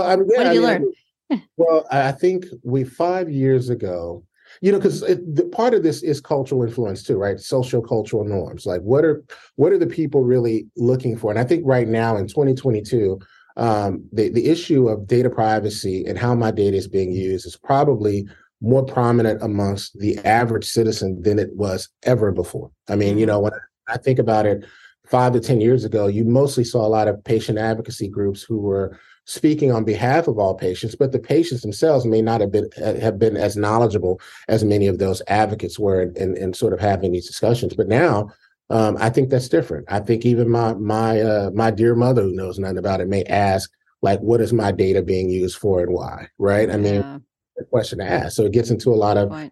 I 0.03 0.17
mean, 0.17 0.27
yeah, 0.31 0.39
what 0.39 0.45
did 0.45 0.55
you 0.55 0.67
I 0.67 0.79
mean, 0.79 0.93
learn? 1.31 1.43
well, 1.59 1.87
I 1.93 2.11
think 2.13 2.47
we 2.65 2.85
five 2.85 3.29
years 3.29 3.69
ago 3.69 4.25
you 4.61 4.73
know 4.73 4.79
because 4.79 5.05
part 5.53 5.75
of 5.75 5.83
this 5.83 6.03
is 6.03 6.21
cultural 6.21 6.63
influence 6.63 7.03
too 7.03 7.17
right? 7.17 7.39
Social 7.41 7.83
cultural 7.83 8.25
norms. 8.25 8.67
Like 8.67 8.83
what 8.83 9.05
are 9.05 9.23
what 9.57 9.73
are 9.73 9.79
the 9.79 9.87
people 9.87 10.23
really 10.23 10.67
looking 10.77 11.17
for? 11.17 11.31
And 11.31 11.39
i 11.39 11.45
think 11.45 11.63
right 11.65 11.89
now 11.89 12.17
in 12.17 12.27
2022 12.27 13.19
um, 13.59 14.07
the, 14.13 14.29
the 14.29 14.49
issue 14.51 14.87
of 14.87 15.07
data 15.07 15.31
privacy 15.31 16.05
and 16.05 16.19
how 16.19 16.35
my 16.35 16.51
data 16.51 16.77
is 16.77 16.89
being 16.89 17.13
used 17.13 17.47
is 17.47 17.57
probably 17.57 18.29
more 18.61 18.85
prominent 18.85 19.43
amongst 19.43 19.99
the 19.99 20.19
average 20.27 20.67
citizen 20.67 21.23
than 21.23 21.39
it 21.39 21.57
was 21.57 21.89
ever 22.03 22.33
before. 22.33 22.71
I 22.89 22.97
mean 22.97 23.19
you 23.19 23.27
mm-hmm. 23.27 23.33
know 23.33 23.41
when 23.41 23.53
i 23.89 23.97
think 23.97 24.19
about 24.19 24.47
it 24.47 24.65
five 25.07 25.33
to 25.33 25.41
10 25.41 25.61
years 25.61 25.85
ago, 25.85 26.07
you 26.07 26.25
mostly 26.25 26.65
saw 26.65 26.87
a 26.87 26.89
lot 26.89 27.09
of 27.09 27.23
patient 27.25 27.59
advocacy 27.59 28.09
groups 28.09 28.43
who 28.43 28.59
were 28.59 28.99
speaking 29.27 29.73
on 29.73 29.85
behalf 29.85 30.29
of 30.29 30.39
all 30.39 30.55
patients, 30.55 30.95
but 30.95 31.13
the 31.13 31.19
patients 31.19 31.63
themselves 31.63 32.07
may 32.07 32.23
not 32.23 32.41
have 32.41 32.51
been 32.51 32.71
have 32.77 33.19
been 33.19 33.37
as 33.37 33.57
knowledgeable 33.57 34.21
as 34.49 34.65
many 34.65 34.87
of 34.87 34.99
those 34.99 35.21
advocates 35.27 35.79
were 35.79 36.01
in, 36.03 36.17
in, 36.17 36.37
in 36.37 36.55
sort 36.55 36.73
of 36.73 36.81
having 36.81 37.13
these 37.13 37.27
discussions. 37.27 37.75
But 37.75 37.89
now 37.89 38.31
um, 38.71 38.97
I 38.99 39.11
think 39.11 39.31
that's 39.31 39.49
different. 39.49 39.87
I 39.89 40.01
think 40.01 40.25
even 40.25 40.49
my 40.49 40.75
my 40.75 41.21
uh, 41.21 41.51
my 41.55 41.71
dear 41.71 41.95
mother 41.95 42.23
who 42.23 42.33
knows 42.33 42.59
nothing 42.59 42.79
about 42.79 43.01
it 43.01 43.09
may 43.09 43.25
ask, 43.25 43.71
like, 44.03 44.21
what 44.21 44.41
is 44.41 44.53
my 44.53 44.73
data 44.73 45.03
being 45.03 45.31
used 45.31 45.59
for 45.59 45.83
and 45.83 45.93
why? 45.93 46.29
Right? 46.39 46.71
I 46.71 46.77
mean, 46.77 46.95
yeah. 46.95 47.19
the 47.57 47.65
question 47.65 47.99
to 47.99 48.05
ask. 48.05 48.37
So 48.37 48.45
it 48.45 48.53
gets 48.53 48.71
into 48.71 48.91
a 48.91 48.97
lot 48.97 49.17
of 49.17 49.33
uh, 49.33 49.49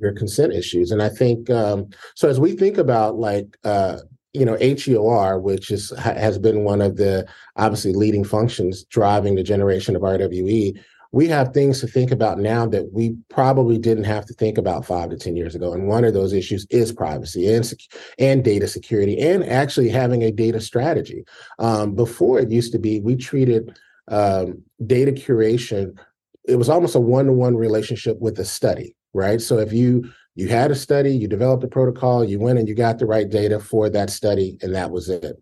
your 0.00 0.12
consent 0.12 0.52
issues, 0.52 0.90
and 0.90 1.02
I 1.02 1.08
think 1.08 1.50
um, 1.50 1.90
so. 2.14 2.28
As 2.28 2.40
we 2.40 2.52
think 2.52 2.78
about 2.78 3.16
like 3.16 3.56
uh, 3.64 3.98
you 4.38 4.44
know 4.44 4.56
HEOR, 4.56 5.40
which 5.40 5.70
is 5.70 5.90
has 5.98 6.38
been 6.38 6.64
one 6.64 6.80
of 6.80 6.96
the 6.96 7.26
obviously 7.56 7.92
leading 7.92 8.24
functions 8.24 8.84
driving 8.84 9.34
the 9.34 9.42
generation 9.42 9.96
of 9.96 10.02
RWE. 10.02 10.78
We 11.10 11.26
have 11.28 11.54
things 11.54 11.80
to 11.80 11.86
think 11.86 12.10
about 12.10 12.38
now 12.38 12.66
that 12.66 12.92
we 12.92 13.16
probably 13.30 13.78
didn't 13.78 14.04
have 14.04 14.26
to 14.26 14.34
think 14.34 14.58
about 14.58 14.84
five 14.84 15.08
to 15.10 15.16
ten 15.16 15.36
years 15.36 15.54
ago. 15.54 15.72
And 15.72 15.88
one 15.88 16.04
of 16.04 16.14
those 16.14 16.32
issues 16.32 16.66
is 16.70 16.92
privacy 16.92 17.52
and 17.52 17.72
and 18.18 18.44
data 18.44 18.68
security, 18.68 19.18
and 19.18 19.44
actually 19.44 19.88
having 19.88 20.22
a 20.22 20.30
data 20.30 20.60
strategy. 20.60 21.24
Um, 21.58 21.94
before 21.94 22.38
it 22.38 22.50
used 22.50 22.72
to 22.72 22.78
be, 22.78 23.00
we 23.00 23.16
treated 23.16 23.78
um, 24.08 24.62
data 24.86 25.12
curation. 25.12 25.98
It 26.46 26.56
was 26.56 26.68
almost 26.68 26.94
a 26.94 27.00
one 27.00 27.26
to 27.26 27.32
one 27.32 27.56
relationship 27.56 28.18
with 28.20 28.38
a 28.38 28.44
study, 28.44 28.94
right? 29.12 29.40
So 29.40 29.58
if 29.58 29.72
you 29.72 30.10
you 30.38 30.46
had 30.46 30.70
a 30.70 30.76
study, 30.76 31.10
you 31.10 31.26
developed 31.26 31.64
a 31.64 31.68
protocol, 31.68 32.24
you 32.24 32.38
went 32.38 32.60
and 32.60 32.68
you 32.68 32.74
got 32.76 33.00
the 33.00 33.06
right 33.06 33.28
data 33.28 33.58
for 33.58 33.90
that 33.90 34.08
study, 34.08 34.56
and 34.62 34.72
that 34.72 34.92
was 34.92 35.08
it. 35.08 35.36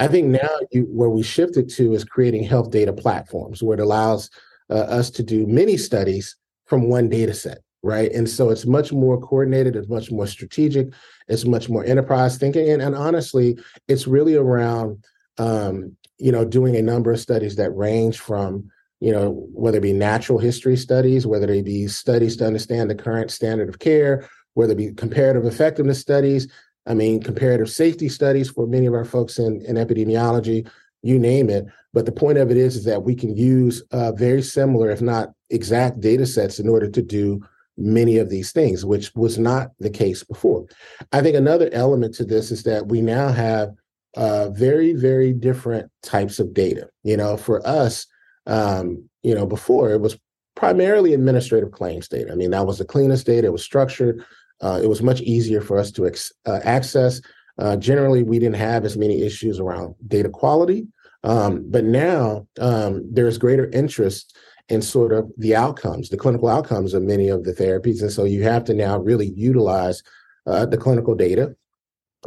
I 0.00 0.08
think 0.08 0.26
now 0.26 0.50
you, 0.72 0.82
where 0.90 1.10
we 1.10 1.22
shifted 1.22 1.68
to 1.70 1.94
is 1.94 2.02
creating 2.02 2.42
health 2.42 2.72
data 2.72 2.92
platforms 2.92 3.62
where 3.62 3.78
it 3.78 3.80
allows 3.80 4.30
uh, 4.68 4.74
us 4.98 5.10
to 5.10 5.22
do 5.22 5.46
many 5.46 5.76
studies 5.76 6.34
from 6.64 6.88
one 6.88 7.08
data 7.08 7.34
set, 7.34 7.58
right? 7.84 8.10
And 8.10 8.28
so 8.28 8.50
it's 8.50 8.66
much 8.66 8.92
more 8.92 9.16
coordinated, 9.20 9.76
it's 9.76 9.88
much 9.88 10.10
more 10.10 10.26
strategic, 10.26 10.88
it's 11.28 11.44
much 11.44 11.68
more 11.68 11.84
enterprise 11.84 12.36
thinking. 12.36 12.68
And, 12.68 12.82
and 12.82 12.96
honestly, 12.96 13.56
it's 13.86 14.08
really 14.08 14.34
around, 14.34 15.04
um, 15.38 15.96
you 16.18 16.32
know, 16.32 16.44
doing 16.44 16.74
a 16.74 16.82
number 16.82 17.12
of 17.12 17.20
studies 17.20 17.54
that 17.56 17.70
range 17.76 18.18
from 18.18 18.71
you 19.02 19.10
know, 19.10 19.48
whether 19.52 19.78
it 19.78 19.82
be 19.82 19.92
natural 19.92 20.38
history 20.38 20.76
studies, 20.76 21.26
whether 21.26 21.50
it 21.50 21.64
be 21.64 21.88
studies 21.88 22.36
to 22.36 22.46
understand 22.46 22.88
the 22.88 22.94
current 22.94 23.32
standard 23.32 23.68
of 23.68 23.80
care, 23.80 24.28
whether 24.54 24.74
it 24.74 24.76
be 24.76 24.92
comparative 24.92 25.44
effectiveness 25.44 25.98
studies, 25.98 26.46
I 26.86 26.94
mean, 26.94 27.20
comparative 27.20 27.68
safety 27.68 28.08
studies 28.08 28.48
for 28.48 28.64
many 28.64 28.86
of 28.86 28.94
our 28.94 29.04
folks 29.04 29.40
in, 29.40 29.60
in 29.62 29.74
epidemiology, 29.74 30.70
you 31.02 31.18
name 31.18 31.50
it. 31.50 31.66
But 31.92 32.06
the 32.06 32.12
point 32.12 32.38
of 32.38 32.52
it 32.52 32.56
is, 32.56 32.76
is 32.76 32.84
that 32.84 33.02
we 33.02 33.16
can 33.16 33.36
use 33.36 33.82
uh, 33.90 34.12
very 34.12 34.40
similar, 34.40 34.88
if 34.88 35.02
not 35.02 35.32
exact 35.50 36.00
data 36.00 36.24
sets 36.24 36.60
in 36.60 36.68
order 36.68 36.88
to 36.88 37.02
do 37.02 37.44
many 37.76 38.18
of 38.18 38.30
these 38.30 38.52
things, 38.52 38.84
which 38.84 39.12
was 39.16 39.36
not 39.36 39.72
the 39.80 39.90
case 39.90 40.22
before. 40.22 40.66
I 41.10 41.22
think 41.22 41.34
another 41.34 41.68
element 41.72 42.14
to 42.14 42.24
this 42.24 42.52
is 42.52 42.62
that 42.62 42.86
we 42.86 43.02
now 43.02 43.32
have 43.32 43.74
uh, 44.16 44.50
very, 44.50 44.92
very 44.92 45.32
different 45.32 45.90
types 46.04 46.38
of 46.38 46.54
data. 46.54 46.88
You 47.02 47.16
know, 47.16 47.36
for 47.36 47.66
us, 47.66 48.06
um, 48.46 49.08
you 49.22 49.34
know, 49.34 49.46
before 49.46 49.90
it 49.90 50.00
was 50.00 50.18
primarily 50.54 51.14
administrative 51.14 51.72
claims 51.72 52.08
data. 52.08 52.32
I 52.32 52.34
mean, 52.34 52.50
that 52.50 52.66
was 52.66 52.78
the 52.78 52.84
cleanest 52.84 53.26
data. 53.26 53.46
It 53.46 53.52
was 53.52 53.64
structured. 53.64 54.24
Uh, 54.60 54.80
it 54.82 54.88
was 54.88 55.02
much 55.02 55.20
easier 55.22 55.60
for 55.60 55.78
us 55.78 55.90
to 55.92 56.06
ex- 56.06 56.32
uh, 56.46 56.60
access. 56.62 57.20
Uh, 57.58 57.76
generally, 57.76 58.22
we 58.22 58.38
didn't 58.38 58.56
have 58.56 58.84
as 58.84 58.96
many 58.96 59.22
issues 59.22 59.58
around 59.58 59.94
data 60.06 60.28
quality. 60.28 60.86
Um, 61.24 61.64
but 61.70 61.84
now 61.84 62.46
um, 62.60 63.04
there's 63.10 63.38
greater 63.38 63.70
interest 63.70 64.36
in 64.68 64.82
sort 64.82 65.12
of 65.12 65.30
the 65.38 65.54
outcomes, 65.54 66.08
the 66.08 66.16
clinical 66.16 66.48
outcomes 66.48 66.94
of 66.94 67.02
many 67.02 67.28
of 67.28 67.44
the 67.44 67.52
therapies. 67.52 68.00
And 68.00 68.10
so 68.10 68.24
you 68.24 68.42
have 68.42 68.64
to 68.64 68.74
now 68.74 68.98
really 68.98 69.30
utilize 69.30 70.02
uh, 70.46 70.66
the 70.66 70.76
clinical 70.76 71.14
data. 71.14 71.54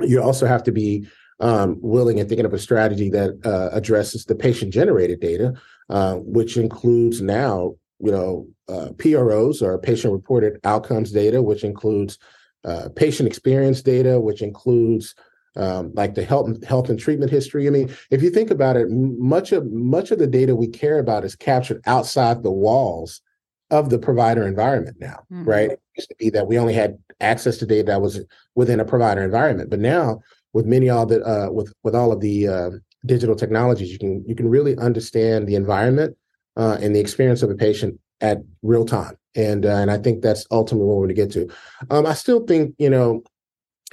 You 0.01 0.21
also 0.21 0.45
have 0.45 0.63
to 0.63 0.71
be 0.71 1.07
um, 1.39 1.77
willing 1.81 2.19
and 2.19 2.29
thinking 2.29 2.45
of 2.45 2.53
a 2.53 2.59
strategy 2.59 3.09
that 3.09 3.45
uh, 3.45 3.75
addresses 3.75 4.25
the 4.25 4.35
patient 4.35 4.73
generated 4.73 5.19
data, 5.19 5.53
uh, 5.89 6.15
which 6.15 6.57
includes 6.57 7.21
now, 7.21 7.75
you 7.99 8.11
know, 8.11 8.47
uh, 8.67 8.89
PROs 8.97 9.61
or 9.61 9.77
patient 9.77 10.13
reported 10.13 10.59
outcomes 10.63 11.11
data, 11.11 11.41
which 11.41 11.63
includes 11.63 12.17
uh, 12.63 12.89
patient 12.95 13.27
experience 13.27 13.81
data, 13.81 14.19
which 14.19 14.41
includes 14.41 15.13
um, 15.55 15.91
like 15.93 16.15
the 16.15 16.25
health 16.25 16.63
health 16.65 16.89
and 16.89 16.99
treatment 16.99 17.31
history. 17.31 17.67
I 17.67 17.69
mean, 17.69 17.95
if 18.09 18.21
you 18.21 18.29
think 18.29 18.51
about 18.51 18.75
it, 18.75 18.89
much 18.89 19.51
of 19.51 19.71
much 19.71 20.11
of 20.11 20.19
the 20.19 20.27
data 20.27 20.55
we 20.55 20.67
care 20.67 20.99
about 20.99 21.23
is 21.23 21.35
captured 21.35 21.81
outside 21.85 22.43
the 22.43 22.51
walls 22.51 23.21
of 23.71 23.89
the 23.89 23.99
provider 23.99 24.47
environment 24.47 24.97
now, 24.99 25.23
mm-hmm. 25.31 25.45
right? 25.45 25.71
It 25.71 25.81
used 25.97 26.09
to 26.09 26.15
be 26.17 26.29
that 26.31 26.47
we 26.47 26.57
only 26.57 26.73
had 26.73 26.97
access 27.21 27.57
to 27.57 27.65
data 27.65 27.87
that 27.87 28.01
was 28.01 28.21
within 28.55 28.79
a 28.79 28.85
provider 28.85 29.23
environment, 29.23 29.69
but 29.69 29.79
now 29.79 30.21
with 30.53 30.65
many 30.65 30.89
all 30.89 31.05
the 31.05 31.23
uh, 31.23 31.51
with 31.51 31.73
with 31.83 31.95
all 31.95 32.11
of 32.11 32.19
the 32.19 32.47
uh, 32.47 32.69
digital 33.05 33.35
technologies, 33.35 33.91
you 33.91 33.99
can 33.99 34.23
you 34.27 34.35
can 34.35 34.49
really 34.49 34.77
understand 34.77 35.47
the 35.47 35.55
environment 35.55 36.15
uh, 36.55 36.77
and 36.81 36.95
the 36.95 36.99
experience 36.99 37.41
of 37.41 37.49
a 37.49 37.55
patient 37.55 37.99
at 38.21 38.39
real 38.61 38.85
time, 38.85 39.17
and 39.35 39.65
uh, 39.65 39.75
and 39.75 39.91
I 39.91 39.97
think 39.97 40.21
that's 40.21 40.45
ultimately 40.51 40.87
what 40.87 40.97
we're 40.97 41.07
going 41.07 41.15
to 41.15 41.21
get 41.21 41.31
to. 41.31 41.49
Um, 41.89 42.05
I 42.05 42.13
still 42.13 42.45
think 42.45 42.75
you 42.77 42.89
know 42.89 43.23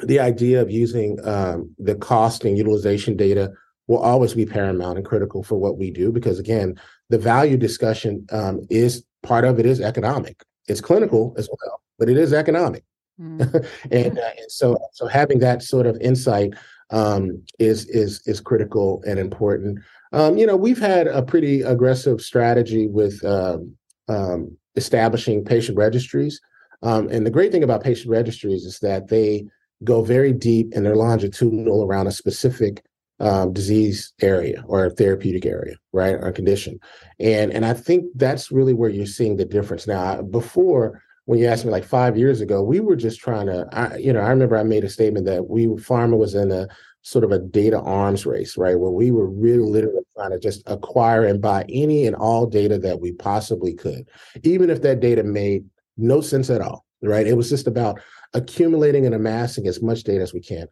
the 0.03 0.21
idea 0.21 0.61
of 0.61 0.71
using 0.71 1.19
um, 1.25 1.75
the 1.79 1.95
cost 1.95 2.45
and 2.45 2.57
utilization 2.57 3.17
data 3.17 3.53
will 3.89 3.99
always 3.99 4.35
be 4.35 4.47
paramount 4.47 4.97
and 4.97 5.07
critical 5.07 5.43
for 5.43 5.57
what 5.57 5.77
we 5.77 5.91
do 5.91 6.11
because 6.11 6.39
again 6.39 6.81
the 7.11 7.19
value 7.19 7.57
discussion 7.57 8.27
um, 8.33 8.61
is 8.71 9.05
part 9.23 9.45
of 9.45 9.59
it 9.59 9.67
is 9.67 9.81
economic 9.81 10.43
it's 10.67 10.81
clinical 10.81 11.35
as 11.37 11.49
well 11.51 11.83
but 11.99 12.09
it 12.09 12.17
is 12.17 12.33
economic 12.33 12.85
Mm. 13.21 13.41
and, 13.91 14.19
uh, 14.19 14.31
and 14.39 14.51
so 14.51 14.79
so 14.93 15.07
having 15.07 15.39
that 15.41 15.63
sort 15.63 15.87
of 15.87 15.97
insight 16.01 16.55
um, 16.93 17.43
is 17.59 17.87
is 17.89 18.23
is 18.27 18.41
critical 18.41 19.03
and 19.07 19.19
important. 19.19 19.81
Um, 20.13 20.37
you 20.37 20.47
know, 20.47 20.57
we've 20.57 20.79
had 20.79 21.07
a 21.07 21.23
pretty 21.23 21.63
aggressive 21.63 22.21
strategy 22.21 22.87
with 22.87 23.25
um, 23.25 23.75
um 24.09 24.57
establishing 24.77 25.45
patient 25.45 25.77
registries, 25.77 26.41
um, 26.83 27.09
and 27.09 27.27
the 27.27 27.31
great 27.31 27.51
thing 27.51 27.65
about 27.65 27.83
patient 27.83 28.11
registries 28.11 28.65
is 28.65 28.79
that 28.81 29.09
they 29.09 29.47
go 29.83 30.03
very 30.03 30.33
deep 30.33 30.73
and 30.75 30.87
they're 30.87 30.95
longitudinal 30.95 31.83
around 31.83 32.07
a 32.07 32.13
specific 32.13 32.85
um, 33.19 33.53
disease 33.53 34.13
area 34.21 34.63
or 34.67 34.91
therapeutic 34.91 35.45
area, 35.45 35.77
right, 35.93 36.15
or 36.15 36.31
condition, 36.31 36.79
and 37.19 37.51
and 37.53 37.65
I 37.65 37.73
think 37.73 38.05
that's 38.15 38.53
really 38.53 38.75
where 38.75 38.91
you're 38.91 39.07
seeing 39.07 39.37
the 39.37 39.45
difference 39.47 39.87
now. 39.87 40.21
Before 40.21 41.03
when 41.25 41.39
you 41.39 41.47
asked 41.47 41.65
me 41.65 41.71
like 41.71 41.85
five 41.85 42.17
years 42.17 42.41
ago, 42.41 42.63
we 42.63 42.81
were 42.81 42.97
just 42.97 43.21
trying 43.21 43.47
to, 43.47 43.69
I, 43.73 43.97
you 43.97 44.13
know, 44.13 44.21
I 44.21 44.31
remember 44.31 44.57
I 44.57 44.65
made 44.65 44.85
a 44.85 44.89
statement 44.89 45.27
that 45.27 45.49
we 45.49 45.67
pharma 45.67 46.17
was 46.17 46.35
in 46.35 46.51
a 46.51 46.69
sort 47.03 47.25
of 47.25 47.33
a 47.33 47.39
data 47.39 47.81
arms 47.81 48.27
race, 48.27 48.57
right, 48.57 48.79
where 48.79 48.91
we 48.91 49.11
were 49.11 49.29
really 49.29 49.63
literally 49.63 50.03
trying 50.17 50.31
to 50.31 50.39
just 50.39 50.63
acquire 50.67 51.25
and 51.25 51.41
buy 51.41 51.65
any 51.69 52.07
and 52.07 52.17
all 52.17 52.47
data 52.47 52.79
that 52.79 53.01
we 53.01 53.13
possibly 53.13 53.75
could, 53.75 54.09
even 54.43 54.71
if 54.71 54.83
that 54.83 55.01
data 55.01 55.23
made 55.23 55.65
no 55.97 56.21
sense 56.21 56.51
at 56.51 56.61
all, 56.61 56.85
right? 57.03 57.27
It 57.27 57.37
was 57.37 57.49
just 57.49 57.67
about 57.67 58.01
accumulating 58.35 59.07
and 59.07 59.15
amassing 59.15 59.67
as 59.67 59.83
much 59.83 60.05
data 60.05 60.23
as 60.23 60.33
we 60.33 60.41
can. 60.41 60.67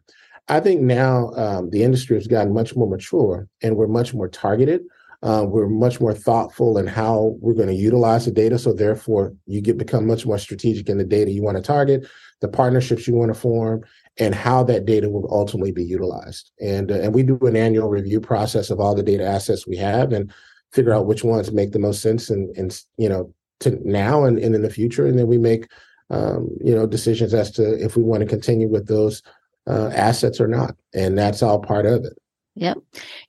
I 0.47 0.59
think 0.59 0.81
now 0.81 1.31
um, 1.35 1.69
the 1.69 1.83
industry 1.83 2.17
has 2.17 2.27
gotten 2.27 2.53
much 2.53 2.75
more 2.75 2.89
mature 2.89 3.47
and 3.61 3.75
we're 3.75 3.87
much 3.87 4.13
more 4.13 4.27
targeted 4.27 4.81
uh, 5.23 5.45
we're 5.47 5.67
much 5.67 6.01
more 6.01 6.13
thoughtful 6.13 6.77
in 6.77 6.87
how 6.87 7.35
we're 7.39 7.53
going 7.53 7.67
to 7.67 7.75
utilize 7.75 8.25
the 8.25 8.31
data. 8.31 8.57
So 8.57 8.73
therefore, 8.73 9.33
you 9.45 9.61
get 9.61 9.77
become 9.77 10.07
much 10.07 10.25
more 10.25 10.39
strategic 10.39 10.89
in 10.89 10.97
the 10.97 11.03
data 11.03 11.31
you 11.31 11.43
want 11.43 11.57
to 11.57 11.63
target, 11.63 12.07
the 12.39 12.47
partnerships 12.47 13.07
you 13.07 13.13
want 13.13 13.31
to 13.31 13.39
form, 13.39 13.83
and 14.17 14.33
how 14.33 14.63
that 14.63 14.85
data 14.85 15.09
will 15.09 15.27
ultimately 15.31 15.71
be 15.71 15.83
utilized. 15.83 16.51
And 16.59 16.91
uh, 16.91 16.95
and 16.95 17.13
we 17.13 17.21
do 17.21 17.37
an 17.41 17.55
annual 17.55 17.87
review 17.87 18.19
process 18.19 18.71
of 18.71 18.79
all 18.79 18.95
the 18.95 19.03
data 19.03 19.23
assets 19.23 19.67
we 19.67 19.77
have 19.77 20.11
and 20.11 20.33
figure 20.73 20.93
out 20.93 21.05
which 21.05 21.23
ones 21.23 21.51
make 21.51 21.71
the 21.71 21.79
most 21.79 22.01
sense 22.01 22.29
and 22.29 22.55
and 22.57 22.79
you 22.97 23.09
know 23.09 23.31
to 23.59 23.77
now 23.87 24.23
and, 24.23 24.39
and 24.39 24.55
in 24.55 24.63
the 24.63 24.69
future. 24.71 25.05
And 25.05 25.19
then 25.19 25.27
we 25.27 25.37
make 25.37 25.67
um, 26.09 26.49
you 26.63 26.73
know 26.73 26.87
decisions 26.87 27.35
as 27.35 27.51
to 27.51 27.83
if 27.83 27.95
we 27.95 28.01
want 28.01 28.21
to 28.21 28.27
continue 28.27 28.67
with 28.67 28.87
those 28.87 29.21
uh, 29.67 29.91
assets 29.93 30.41
or 30.41 30.47
not. 30.47 30.75
And 30.95 31.15
that's 31.15 31.43
all 31.43 31.59
part 31.59 31.85
of 31.85 32.05
it. 32.05 32.13
Yep. 32.55 32.79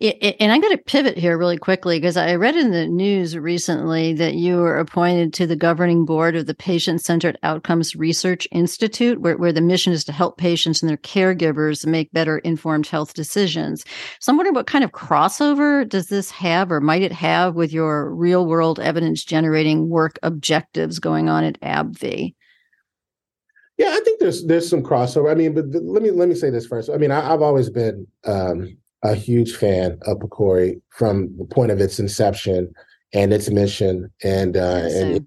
and 0.00 0.50
I'm 0.50 0.61
going 0.61 0.76
to 0.76 0.83
pivot 0.83 1.17
here 1.17 1.38
really 1.38 1.57
quickly 1.57 2.00
because 2.00 2.17
I 2.17 2.35
read 2.35 2.57
in 2.57 2.73
the 2.73 2.88
news 2.88 3.38
recently 3.38 4.12
that 4.14 4.35
you 4.35 4.57
were 4.57 4.76
appointed 4.79 5.33
to 5.35 5.47
the 5.47 5.55
governing 5.55 6.05
board 6.05 6.35
of 6.35 6.47
the 6.47 6.55
Patient 6.55 7.00
Centered 7.00 7.38
Outcomes 7.45 7.95
Research 7.95 8.49
Institute, 8.50 9.21
where, 9.21 9.37
where 9.37 9.52
the 9.52 9.61
mission 9.61 9.93
is 9.93 10.02
to 10.05 10.12
help 10.12 10.38
patients 10.38 10.83
and 10.83 10.91
their 10.91 10.97
caregivers 10.97 11.87
make 11.87 12.12
better 12.12 12.38
informed 12.38 12.88
health 12.88 13.14
decisions. 13.14 13.85
So 14.19 14.33
I'm 14.33 14.37
wondering 14.37 14.55
what 14.55 14.67
kind 14.67 14.83
of 14.83 14.91
crossover 14.91 15.88
does 15.88 16.09
this 16.09 16.33
have 16.33 16.73
or 16.73 16.81
might 16.81 17.02
it 17.02 17.12
have 17.12 17.55
with 17.55 17.73
your 17.73 18.12
real 18.12 18.45
world 18.47 18.81
evidence 18.81 19.25
generating 19.25 19.88
work 19.88 20.19
objectives 20.25 20.99
going 20.99 21.29
on 21.29 21.45
at 21.45 21.61
AbbVie? 21.61 22.35
Yeah, 23.79 23.91
I 23.91 24.00
think 24.00 24.19
there's 24.19 24.45
there's 24.47 24.69
some 24.69 24.83
crossover. 24.83 25.31
I 25.31 25.35
mean, 25.35 25.55
but 25.55 25.71
th- 25.71 25.85
let 25.87 26.02
me 26.02 26.11
let 26.11 26.29
me 26.29 26.35
say 26.35 26.50
this 26.50 26.67
first. 26.67 26.91
I 26.91 26.99
mean, 26.99 27.11
I, 27.11 27.21
have 27.21 27.41
always 27.41 27.71
been 27.71 28.07
um, 28.25 28.76
a 29.03 29.15
huge 29.15 29.57
fan 29.57 29.99
of 30.03 30.19
PCORI 30.19 30.81
from 30.91 31.37
the 31.37 31.45
point 31.45 31.73
of 31.73 31.81
its 31.81 31.99
inception 31.99 32.73
and 33.13 33.33
its 33.33 33.51
mission, 33.51 34.11
and 34.23 34.57
uh, 34.57 34.89
and 34.91 35.27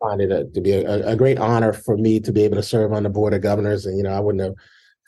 find 0.00 0.20
it 0.20 0.30
a, 0.30 0.44
to 0.54 0.60
be 0.60 0.72
a, 0.72 1.08
a, 1.08 1.16
great 1.16 1.38
honor 1.38 1.72
for 1.72 1.96
me 1.96 2.20
to 2.20 2.32
be 2.32 2.44
able 2.44 2.56
to 2.56 2.62
serve 2.62 2.92
on 2.92 3.02
the 3.02 3.10
board 3.10 3.34
of 3.34 3.42
governors. 3.42 3.84
And 3.86 3.96
you 3.96 4.02
know, 4.02 4.12
I 4.12 4.20
wouldn't 4.20 4.44
have 4.44 4.54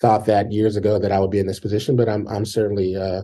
thought 0.01 0.27
that 0.27 0.53
years 0.53 0.77
ago 0.77 0.99
that 0.99 1.13
I 1.13 1.21
would 1.21 1.31
be 1.31 1.39
in 1.39 1.47
this 1.47 1.61
position, 1.61 1.97
but 1.97 2.09
I'm 2.09 2.27
I'm 2.29 2.45
certainly 2.45 2.97
uh, 2.97 3.23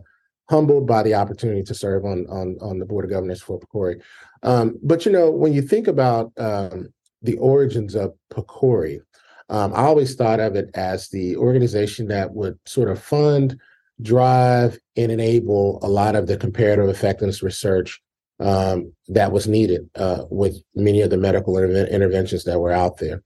humbled 0.48 0.86
by 0.86 1.02
the 1.02 1.14
opportunity 1.14 1.62
to 1.64 1.74
serve 1.74 2.04
on 2.04 2.26
on 2.28 2.56
on 2.60 2.78
the 2.78 2.86
board 2.86 3.04
of 3.04 3.10
governors 3.10 3.42
for 3.42 3.60
PCORI. 3.60 4.00
Um, 4.42 4.78
but 4.82 5.04
you 5.04 5.12
know, 5.12 5.30
when 5.30 5.52
you 5.52 5.62
think 5.62 5.88
about 5.88 6.32
um, 6.38 6.88
the 7.22 7.36
origins 7.38 7.94
of 7.94 8.14
PCORI, 8.32 9.00
um, 9.48 9.72
I 9.74 9.82
always 9.82 10.14
thought 10.14 10.40
of 10.40 10.56
it 10.56 10.70
as 10.74 11.08
the 11.08 11.36
organization 11.36 12.08
that 12.08 12.32
would 12.32 12.58
sort 12.66 12.90
of 12.90 13.02
fund, 13.02 13.58
drive, 14.00 14.78
and 14.96 15.10
enable 15.10 15.78
a 15.82 15.88
lot 15.88 16.16
of 16.16 16.26
the 16.26 16.36
comparative 16.36 16.88
effectiveness 16.88 17.42
research 17.42 18.00
um, 18.40 18.92
that 19.08 19.32
was 19.32 19.48
needed 19.48 19.88
uh, 19.94 20.24
with 20.30 20.56
many 20.74 21.00
of 21.00 21.10
the 21.10 21.16
medical 21.16 21.58
inter- 21.58 21.86
interventions 21.86 22.44
that 22.44 22.58
were 22.58 22.72
out 22.72 22.98
there. 22.98 23.22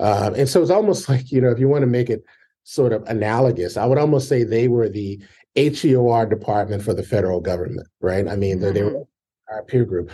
Um, 0.00 0.34
and 0.34 0.48
so 0.48 0.62
it's 0.62 0.70
almost 0.70 1.08
like, 1.08 1.30
you 1.30 1.40
know, 1.40 1.50
if 1.50 1.58
you 1.58 1.68
want 1.68 1.82
to 1.82 1.88
make 1.88 2.10
it 2.10 2.24
sort 2.64 2.92
of 2.92 3.02
analogous, 3.04 3.76
I 3.76 3.86
would 3.86 3.98
almost 3.98 4.28
say 4.28 4.42
they 4.42 4.68
were 4.68 4.88
the 4.88 5.22
HEOR 5.54 6.26
department 6.26 6.82
for 6.82 6.94
the 6.94 7.02
federal 7.02 7.40
government, 7.40 7.86
right? 8.00 8.26
I 8.26 8.36
mean, 8.36 8.58
mm-hmm. 8.58 8.74
they 8.74 8.82
were 8.82 9.04
our 9.52 9.62
peer 9.62 9.84
group. 9.84 10.10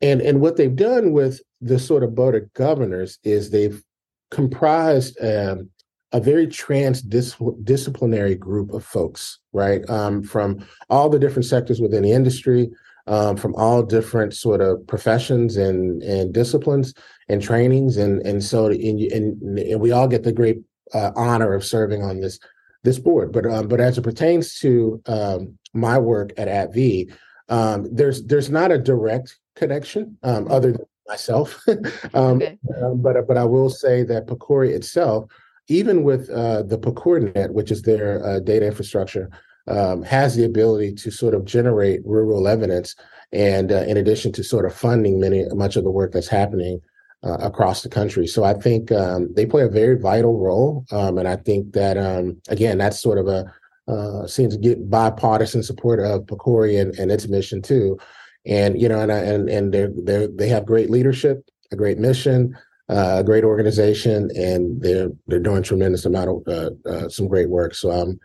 And, 0.00 0.20
and 0.20 0.40
what 0.40 0.56
they've 0.56 0.74
done 0.74 1.12
with 1.12 1.40
the 1.60 1.78
sort 1.78 2.02
of 2.02 2.14
board 2.14 2.34
of 2.34 2.52
governors 2.52 3.18
is 3.24 3.50
they've 3.50 3.82
comprised 4.30 5.16
um, 5.24 5.70
a 6.14 6.20
very 6.20 6.46
transdisciplinary 6.46 8.38
group 8.38 8.72
of 8.72 8.84
folks, 8.84 9.40
right? 9.52 9.82
Um, 9.90 10.22
from 10.22 10.64
all 10.88 11.10
the 11.10 11.18
different 11.18 11.44
sectors 11.44 11.80
within 11.80 12.04
the 12.04 12.12
industry, 12.12 12.70
um, 13.08 13.36
from 13.36 13.52
all 13.56 13.82
different 13.82 14.32
sort 14.32 14.60
of 14.60 14.86
professions 14.86 15.56
and 15.56 16.02
and 16.04 16.32
disciplines 16.32 16.94
and 17.28 17.42
trainings, 17.42 17.96
and 17.96 18.24
and 18.24 18.42
so 18.44 18.66
and, 18.66 19.00
and, 19.00 19.58
and 19.58 19.80
we 19.80 19.90
all 19.90 20.06
get 20.06 20.22
the 20.22 20.32
great 20.32 20.60
uh, 20.94 21.10
honor 21.16 21.52
of 21.52 21.64
serving 21.64 22.02
on 22.02 22.20
this 22.20 22.38
this 22.84 23.00
board. 23.00 23.32
But 23.32 23.44
um, 23.46 23.66
but 23.66 23.80
as 23.80 23.98
it 23.98 24.02
pertains 24.02 24.58
to 24.60 25.02
um, 25.06 25.58
my 25.72 25.98
work 25.98 26.32
at 26.36 26.46
AbbVie, 26.46 27.12
um, 27.48 27.88
there's 27.92 28.22
there's 28.22 28.50
not 28.50 28.70
a 28.70 28.78
direct 28.78 29.36
connection 29.56 30.16
um, 30.22 30.46
other 30.48 30.70
than 30.70 30.86
myself. 31.08 31.60
um, 32.14 32.36
okay. 32.36 32.56
But 32.94 33.26
but 33.26 33.36
I 33.36 33.44
will 33.44 33.68
say 33.68 34.04
that 34.04 34.28
PCORI 34.28 34.70
itself, 34.70 35.28
even 35.68 36.02
with 36.02 36.28
uh, 36.30 36.62
the 36.62 36.78
PCORnet, 36.78 37.50
which 37.52 37.70
is 37.70 37.82
their 37.82 38.24
uh, 38.24 38.40
data 38.40 38.66
infrastructure, 38.66 39.30
um, 39.66 40.02
has 40.02 40.36
the 40.36 40.44
ability 40.44 40.94
to 40.94 41.10
sort 41.10 41.34
of 41.34 41.44
generate 41.44 42.04
rural 42.04 42.46
evidence, 42.48 42.94
and 43.32 43.72
uh, 43.72 43.82
in 43.82 43.96
addition 43.96 44.32
to 44.32 44.44
sort 44.44 44.66
of 44.66 44.74
funding 44.74 45.18
many 45.18 45.44
much 45.54 45.76
of 45.76 45.84
the 45.84 45.90
work 45.90 46.12
that's 46.12 46.28
happening. 46.28 46.80
Uh, 47.22 47.38
across 47.38 47.80
the 47.80 47.88
country, 47.88 48.26
so 48.26 48.44
I 48.44 48.52
think 48.52 48.92
um, 48.92 49.32
they 49.32 49.46
play 49.46 49.62
a 49.62 49.68
very 49.68 49.98
vital 49.98 50.38
role, 50.38 50.84
um, 50.92 51.16
and 51.16 51.26
I 51.26 51.36
think 51.36 51.72
that 51.72 51.96
um, 51.96 52.38
again, 52.48 52.76
that's 52.76 53.00
sort 53.00 53.16
of 53.16 53.28
a 53.28 53.50
uh, 53.90 54.26
seems 54.26 54.54
to 54.54 54.60
get 54.60 54.90
bipartisan 54.90 55.62
support 55.62 56.00
of 56.00 56.26
PCORI 56.26 56.78
and, 56.78 56.94
and 56.98 57.10
its 57.10 57.26
mission 57.26 57.62
too 57.62 57.98
and 58.46 58.80
you 58.80 58.88
know, 58.88 59.00
and 59.00 59.10
and 59.10 59.48
and 59.48 59.72
they 59.72 59.86
they 59.86 60.26
they 60.26 60.48
have 60.48 60.66
great 60.66 60.90
leadership, 60.90 61.48
a 61.72 61.76
great 61.76 61.98
mission, 61.98 62.56
uh, 62.88 63.16
a 63.18 63.24
great 63.24 63.44
organization, 63.44 64.30
and 64.36 64.80
they're 64.82 65.10
they're 65.26 65.40
doing 65.40 65.62
tremendous 65.62 66.04
amount 66.04 66.30
of 66.30 66.42
uh, 66.48 66.88
uh, 66.88 67.08
some 67.08 67.28
great 67.28 67.48
work. 67.48 67.74
So 67.74 67.90
um, 67.90 68.18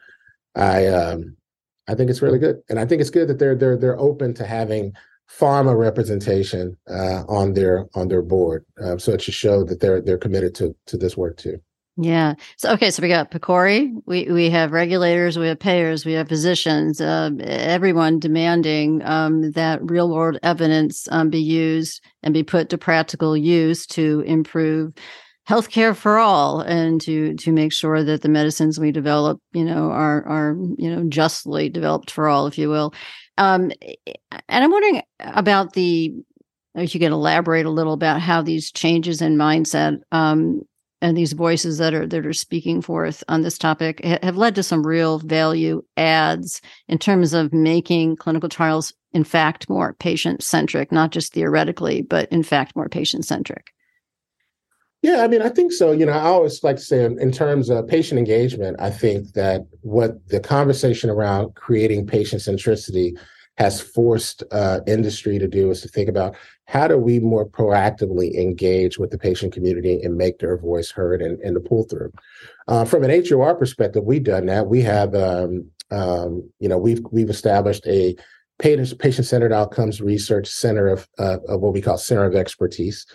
I 0.55 0.87
um, 0.87 1.37
I 1.87 1.95
think 1.95 2.09
it's 2.09 2.21
really 2.21 2.39
good, 2.39 2.61
and 2.69 2.79
I 2.79 2.85
think 2.85 3.01
it's 3.01 3.09
good 3.09 3.27
that 3.29 3.39
they're 3.39 3.55
they're 3.55 3.77
they're 3.77 3.99
open 3.99 4.33
to 4.35 4.45
having 4.45 4.93
pharma 5.29 5.77
representation 5.77 6.75
uh, 6.89 7.23
on 7.27 7.53
their 7.53 7.87
on 7.95 8.07
their 8.07 8.21
board. 8.21 8.65
Um, 8.81 8.99
so 8.99 9.13
it 9.13 9.21
should 9.21 9.33
show 9.33 9.63
that 9.63 9.79
they're 9.79 10.01
they're 10.01 10.17
committed 10.17 10.55
to 10.55 10.75
to 10.87 10.97
this 10.97 11.15
work 11.15 11.37
too. 11.37 11.61
Yeah. 12.01 12.35
So 12.55 12.71
okay. 12.73 12.91
So 12.91 13.01
we 13.01 13.09
got 13.09 13.29
PCORI. 13.29 13.91
We 14.05 14.25
we 14.31 14.49
have 14.51 14.71
regulators. 14.71 15.37
We 15.37 15.47
have 15.47 15.59
payers. 15.59 16.05
We 16.05 16.13
have 16.13 16.29
physicians. 16.29 17.01
Uh, 17.01 17.31
everyone 17.41 18.19
demanding 18.19 19.01
um, 19.03 19.51
that 19.51 19.81
real 19.83 20.09
world 20.09 20.39
evidence 20.41 21.09
um, 21.11 21.29
be 21.29 21.41
used 21.41 22.01
and 22.23 22.33
be 22.33 22.41
put 22.43 22.69
to 22.69 22.77
practical 22.77 23.35
use 23.35 23.85
to 23.87 24.21
improve 24.21 24.93
healthcare 25.49 25.93
for 25.93 26.19
all 26.19 26.61
and 26.61 27.01
to 27.01 27.33
to 27.35 27.51
make 27.51 27.73
sure 27.73 28.01
that 28.01 28.21
the 28.21 28.29
medicines 28.29 28.79
we 28.79 28.93
develop, 28.93 29.41
you 29.51 29.65
know, 29.65 29.91
are 29.91 30.25
are 30.25 30.55
you 30.77 30.95
know 30.95 31.03
justly 31.09 31.67
developed 31.67 32.11
for 32.11 32.29
all, 32.29 32.47
if 32.47 32.57
you 32.57 32.69
will. 32.69 32.93
Um, 33.37 33.73
and 34.47 34.63
I'm 34.63 34.71
wondering 34.71 35.01
about 35.19 35.73
the 35.73 36.13
if 36.75 36.93
you 36.93 37.01
could 37.01 37.11
elaborate 37.11 37.65
a 37.65 37.69
little 37.71 37.93
about 37.93 38.21
how 38.21 38.41
these 38.41 38.71
changes 38.71 39.21
in 39.21 39.35
mindset 39.35 39.97
um, 40.13 40.61
and 41.01 41.15
these 41.15 41.33
voices 41.33 41.77
that 41.77 41.93
are 41.93 42.05
that 42.07 42.25
are 42.25 42.33
speaking 42.33 42.81
forth 42.81 43.23
on 43.27 43.41
this 43.41 43.57
topic 43.57 44.03
have 44.03 44.37
led 44.37 44.55
to 44.55 44.63
some 44.63 44.85
real 44.85 45.19
value 45.19 45.81
adds 45.97 46.61
in 46.87 46.97
terms 46.97 47.33
of 47.33 47.53
making 47.53 48.15
clinical 48.15 48.49
trials 48.49 48.93
in 49.13 49.23
fact 49.23 49.69
more 49.69 49.93
patient 49.93 50.43
centric 50.43 50.91
not 50.91 51.11
just 51.11 51.33
theoretically 51.33 52.01
but 52.01 52.29
in 52.31 52.43
fact 52.43 52.75
more 52.75 52.89
patient 52.89 53.25
centric 53.25 53.67
yeah 55.01 55.23
i 55.23 55.27
mean 55.27 55.41
i 55.41 55.49
think 55.49 55.71
so. 55.71 55.91
You 55.91 56.05
know 56.05 56.13
i 56.13 56.21
always 56.21 56.63
like 56.63 56.77
to 56.77 56.83
say 56.83 57.03
in 57.05 57.31
terms 57.31 57.69
of 57.69 57.87
patient 57.87 58.19
engagement 58.19 58.77
i 58.79 58.89
think 58.89 59.33
that 59.33 59.65
what 59.81 60.27
the 60.27 60.39
conversation 60.39 61.09
around 61.09 61.55
creating 61.55 62.07
patient 62.07 62.41
centricity 62.41 63.17
has 63.59 63.81
forced 63.81 64.41
uh, 64.51 64.79
industry 64.87 65.37
to 65.37 65.47
do 65.47 65.69
is 65.69 65.81
to 65.81 65.89
think 65.89 66.07
about 66.07 66.33
how 66.65 66.87
do 66.87 66.97
we 66.97 67.19
more 67.19 67.45
proactively 67.45 68.33
engage 68.35 68.97
with 68.97 69.11
the 69.11 69.17
patient 69.17 69.53
community 69.53 70.01
and 70.01 70.15
make 70.15 70.39
their 70.39 70.57
voice 70.57 70.89
heard 70.89 71.21
and, 71.21 71.39
and 71.41 71.55
to 71.55 71.59
pull 71.59 71.83
through. 71.83 72.11
Uh, 72.69 72.85
from 72.85 73.03
an 73.03 73.11
HEOR 73.11 73.55
perspective, 73.55 74.05
we've 74.05 74.23
done 74.23 74.45
that. 74.45 74.67
We 74.67 74.81
have, 74.83 75.13
um, 75.13 75.69
um, 75.91 76.49
you 76.59 76.69
know, 76.69 76.77
we've 76.77 77.01
we've 77.11 77.29
established 77.29 77.85
a 77.85 78.15
patient 78.59 79.25
centered 79.25 79.53
outcomes 79.53 80.01
research 80.01 80.47
center 80.47 80.87
of, 80.87 81.07
uh, 81.17 81.37
of 81.47 81.61
what 81.61 81.73
we 81.73 81.81
call 81.81 81.97
center 81.97 82.25
of 82.25 82.35
expertise, 82.35 83.05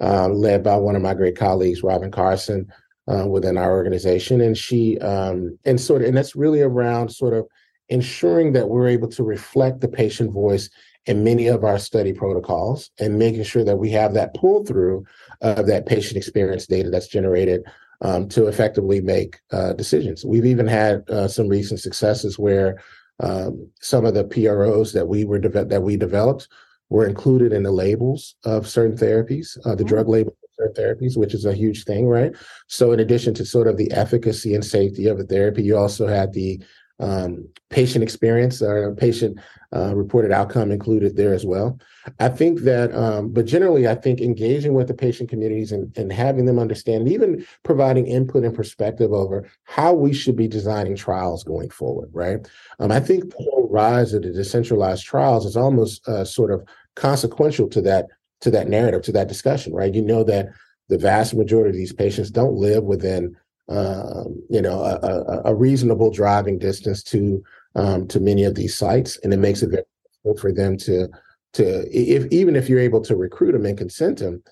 uh, 0.00 0.28
led 0.28 0.62
by 0.62 0.76
one 0.76 0.96
of 0.96 1.02
my 1.02 1.14
great 1.14 1.36
colleagues, 1.36 1.82
Robin 1.82 2.10
Carson, 2.10 2.70
uh, 3.06 3.26
within 3.26 3.56
our 3.56 3.70
organization, 3.70 4.40
and 4.40 4.56
she 4.56 4.98
um, 4.98 5.58
and 5.64 5.80
sort 5.80 6.02
of 6.02 6.08
and 6.08 6.16
that's 6.16 6.36
really 6.36 6.60
around 6.60 7.10
sort 7.10 7.32
of 7.32 7.46
ensuring 7.88 8.52
that 8.52 8.68
we're 8.68 8.88
able 8.88 9.08
to 9.08 9.22
reflect 9.22 9.80
the 9.80 9.88
patient 9.88 10.32
voice 10.32 10.70
in 11.06 11.22
many 11.22 11.48
of 11.48 11.64
our 11.64 11.78
study 11.78 12.12
protocols 12.12 12.90
and 12.98 13.18
making 13.18 13.42
sure 13.42 13.64
that 13.64 13.76
we 13.76 13.90
have 13.90 14.14
that 14.14 14.34
pull 14.34 14.64
through 14.64 15.04
of 15.42 15.66
that 15.66 15.86
patient 15.86 16.16
experience 16.16 16.66
data 16.66 16.88
that's 16.88 17.08
generated 17.08 17.62
um, 18.00 18.28
to 18.28 18.46
effectively 18.46 19.00
make 19.00 19.40
uh, 19.52 19.72
decisions. 19.74 20.24
We've 20.24 20.46
even 20.46 20.66
had 20.66 21.08
uh, 21.10 21.28
some 21.28 21.48
recent 21.48 21.80
successes 21.80 22.38
where 22.38 22.82
um, 23.20 23.68
some 23.80 24.04
of 24.04 24.14
the 24.14 24.24
PROs 24.24 24.92
that 24.92 25.06
we 25.06 25.24
were 25.24 25.38
de- 25.38 25.64
that 25.64 25.82
we 25.82 25.96
developed 25.96 26.48
were 26.88 27.06
included 27.06 27.52
in 27.52 27.62
the 27.62 27.70
labels 27.70 28.34
of 28.44 28.68
certain 28.68 28.96
therapies, 28.96 29.56
uh, 29.64 29.74
the 29.74 29.84
mm-hmm. 29.84 29.88
drug 29.88 30.08
label 30.08 30.36
certain 30.56 30.74
therapies, 30.74 31.16
which 31.16 31.34
is 31.34 31.44
a 31.44 31.54
huge 31.54 31.84
thing, 31.84 32.06
right? 32.06 32.32
So, 32.68 32.92
in 32.92 33.00
addition 33.00 33.34
to 33.34 33.44
sort 33.44 33.66
of 33.66 33.76
the 33.76 33.90
efficacy 33.92 34.54
and 34.54 34.64
safety 34.64 35.06
of 35.06 35.18
a 35.18 35.24
therapy, 35.24 35.62
you 35.62 35.76
also 35.76 36.06
had 36.06 36.32
the 36.32 36.62
um, 37.00 37.48
patient 37.70 38.02
experience 38.02 38.62
or 38.62 38.94
patient 38.94 39.38
uh, 39.74 39.94
reported 39.96 40.30
outcome 40.30 40.70
included 40.70 41.16
there 41.16 41.34
as 41.34 41.44
well. 41.44 41.78
I 42.20 42.28
think 42.28 42.60
that, 42.60 42.94
um, 42.94 43.32
but 43.32 43.46
generally, 43.46 43.88
I 43.88 43.96
think 43.96 44.20
engaging 44.20 44.74
with 44.74 44.86
the 44.86 44.94
patient 44.94 45.28
communities 45.28 45.72
and, 45.72 45.96
and 45.96 46.12
having 46.12 46.44
them 46.44 46.58
understand, 46.58 47.08
even 47.08 47.44
providing 47.64 48.06
input 48.06 48.44
and 48.44 48.54
perspective 48.54 49.12
over 49.12 49.48
how 49.64 49.92
we 49.92 50.12
should 50.12 50.36
be 50.36 50.46
designing 50.46 50.94
trials 50.94 51.42
going 51.42 51.70
forward, 51.70 52.10
right? 52.12 52.46
Um, 52.78 52.92
I 52.92 53.00
think 53.00 53.30
the 53.30 53.36
whole 53.36 53.68
rise 53.70 54.14
of 54.14 54.22
the 54.22 54.30
decentralized 54.30 55.04
trials 55.04 55.46
is 55.46 55.56
almost 55.56 56.06
uh, 56.06 56.24
sort 56.24 56.52
of 56.52 56.64
consequential 56.94 57.68
to 57.70 57.80
that 57.82 58.06
to 58.40 58.50
that 58.50 58.68
narrative, 58.68 59.00
to 59.00 59.12
that 59.12 59.28
discussion, 59.28 59.72
right? 59.72 59.94
You 59.94 60.02
know 60.02 60.22
that 60.24 60.48
the 60.88 60.98
vast 60.98 61.34
majority 61.34 61.70
of 61.70 61.76
these 61.76 61.94
patients 61.94 62.30
don't 62.30 62.54
live 62.54 62.84
within 62.84 63.34
um, 63.68 64.42
you 64.50 64.60
know, 64.60 64.80
a, 64.80 65.42
a, 65.46 65.54
reasonable 65.54 66.10
driving 66.10 66.58
distance 66.58 67.02
to 67.04 67.42
um, 67.74 68.06
to 68.08 68.20
many 68.20 68.44
of 68.44 68.54
these 68.54 68.76
sites, 68.76 69.18
and 69.24 69.32
it 69.32 69.38
makes 69.38 69.62
it 69.62 69.70
very 69.70 69.84
difficult 70.04 70.38
for 70.38 70.52
them 70.52 70.76
to 70.78 71.08
to 71.54 71.86
if 71.90 72.26
even 72.30 72.56
if 72.56 72.68
you're 72.68 72.78
able 72.78 73.00
to 73.02 73.16
recruit 73.16 73.52
them 73.52 73.64
and 73.64 73.78
consent 73.78 74.18
them, 74.18 74.42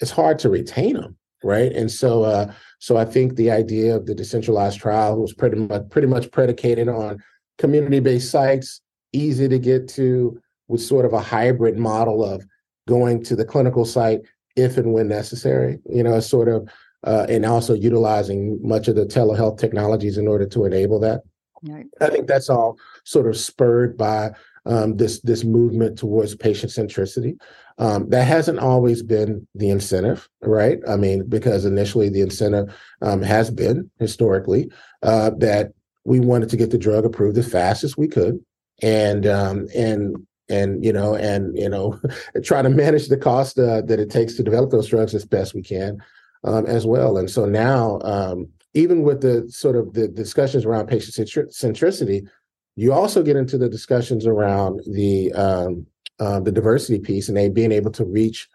it's 0.00 0.10
hard 0.10 0.38
to 0.40 0.48
retain 0.48 0.94
them, 0.94 1.16
right? 1.44 1.70
And 1.72 1.90
so, 1.90 2.22
uh, 2.22 2.52
so 2.78 2.96
I 2.96 3.04
think 3.04 3.36
the 3.36 3.50
idea 3.50 3.94
of 3.94 4.06
the 4.06 4.14
decentralized 4.14 4.80
trial 4.80 5.20
was 5.20 5.34
pretty 5.34 5.56
much 5.56 5.88
pretty 5.90 6.08
much 6.08 6.30
predicated 6.30 6.88
on 6.88 7.22
community-based 7.58 8.30
sites, 8.30 8.80
easy 9.12 9.48
to 9.48 9.58
get 9.58 9.86
to, 9.88 10.40
with 10.68 10.80
sort 10.80 11.04
of 11.04 11.12
a 11.12 11.20
hybrid 11.20 11.76
model 11.76 12.24
of 12.24 12.42
going 12.88 13.22
to 13.24 13.36
the 13.36 13.44
clinical 13.44 13.84
site 13.84 14.22
if 14.56 14.78
and 14.78 14.94
when 14.94 15.08
necessary. 15.08 15.78
You 15.90 16.02
know, 16.02 16.14
a 16.14 16.22
sort 16.22 16.48
of 16.48 16.68
uh, 17.04 17.26
and 17.28 17.44
also 17.44 17.74
utilizing 17.74 18.58
much 18.62 18.88
of 18.88 18.96
the 18.96 19.06
telehealth 19.06 19.58
technologies 19.58 20.18
in 20.18 20.28
order 20.28 20.46
to 20.46 20.64
enable 20.64 21.00
that. 21.00 21.22
Right. 21.62 21.86
I 22.00 22.08
think 22.08 22.26
that's 22.26 22.50
all 22.50 22.78
sort 23.04 23.28
of 23.28 23.36
spurred 23.36 23.96
by 23.96 24.32
um, 24.66 24.96
this 24.96 25.20
this 25.20 25.44
movement 25.44 25.98
towards 25.98 26.34
patient 26.34 26.72
centricity. 26.72 27.38
Um, 27.78 28.08
that 28.10 28.26
hasn't 28.26 28.58
always 28.58 29.02
been 29.02 29.46
the 29.54 29.70
incentive, 29.70 30.28
right? 30.42 30.78
I 30.88 30.96
mean, 30.96 31.26
because 31.28 31.64
initially 31.64 32.08
the 32.08 32.20
incentive 32.20 32.74
um, 33.00 33.22
has 33.22 33.50
been 33.50 33.90
historically 33.98 34.70
uh, 35.02 35.30
that 35.38 35.72
we 36.04 36.20
wanted 36.20 36.48
to 36.50 36.56
get 36.56 36.70
the 36.70 36.78
drug 36.78 37.04
approved 37.04 37.38
as 37.38 37.50
fast 37.50 37.82
as 37.82 37.96
we 37.96 38.08
could, 38.08 38.44
and 38.82 39.26
um, 39.26 39.68
and 39.74 40.16
and 40.48 40.84
you 40.84 40.92
know 40.92 41.14
and 41.14 41.56
you 41.56 41.68
know 41.68 42.00
try 42.44 42.62
to 42.62 42.70
manage 42.70 43.08
the 43.08 43.16
cost 43.16 43.58
uh, 43.58 43.82
that 43.82 44.00
it 44.00 44.10
takes 44.10 44.34
to 44.34 44.42
develop 44.42 44.70
those 44.70 44.88
drugs 44.88 45.14
as 45.14 45.24
best 45.24 45.54
we 45.54 45.62
can 45.62 45.98
um, 46.44 46.66
as 46.66 46.86
well. 46.86 47.16
And 47.18 47.30
so 47.30 47.44
now, 47.44 48.00
um, 48.02 48.48
even 48.74 49.02
with 49.02 49.20
the 49.20 49.48
sort 49.50 49.76
of 49.76 49.92
the 49.92 50.08
discussions 50.08 50.64
around 50.64 50.86
patient 50.86 51.28
centricity, 51.52 52.26
you 52.76 52.92
also 52.92 53.22
get 53.22 53.36
into 53.36 53.58
the 53.58 53.68
discussions 53.68 54.26
around 54.26 54.80
the 54.86 55.32
um, 55.34 55.86
uh, 56.18 56.40
the 56.40 56.52
diversity 56.52 56.98
piece 56.98 57.28
and 57.28 57.36
they 57.36 57.48
being 57.48 57.72
able 57.72 57.90
to 57.90 58.04
reach 58.04 58.48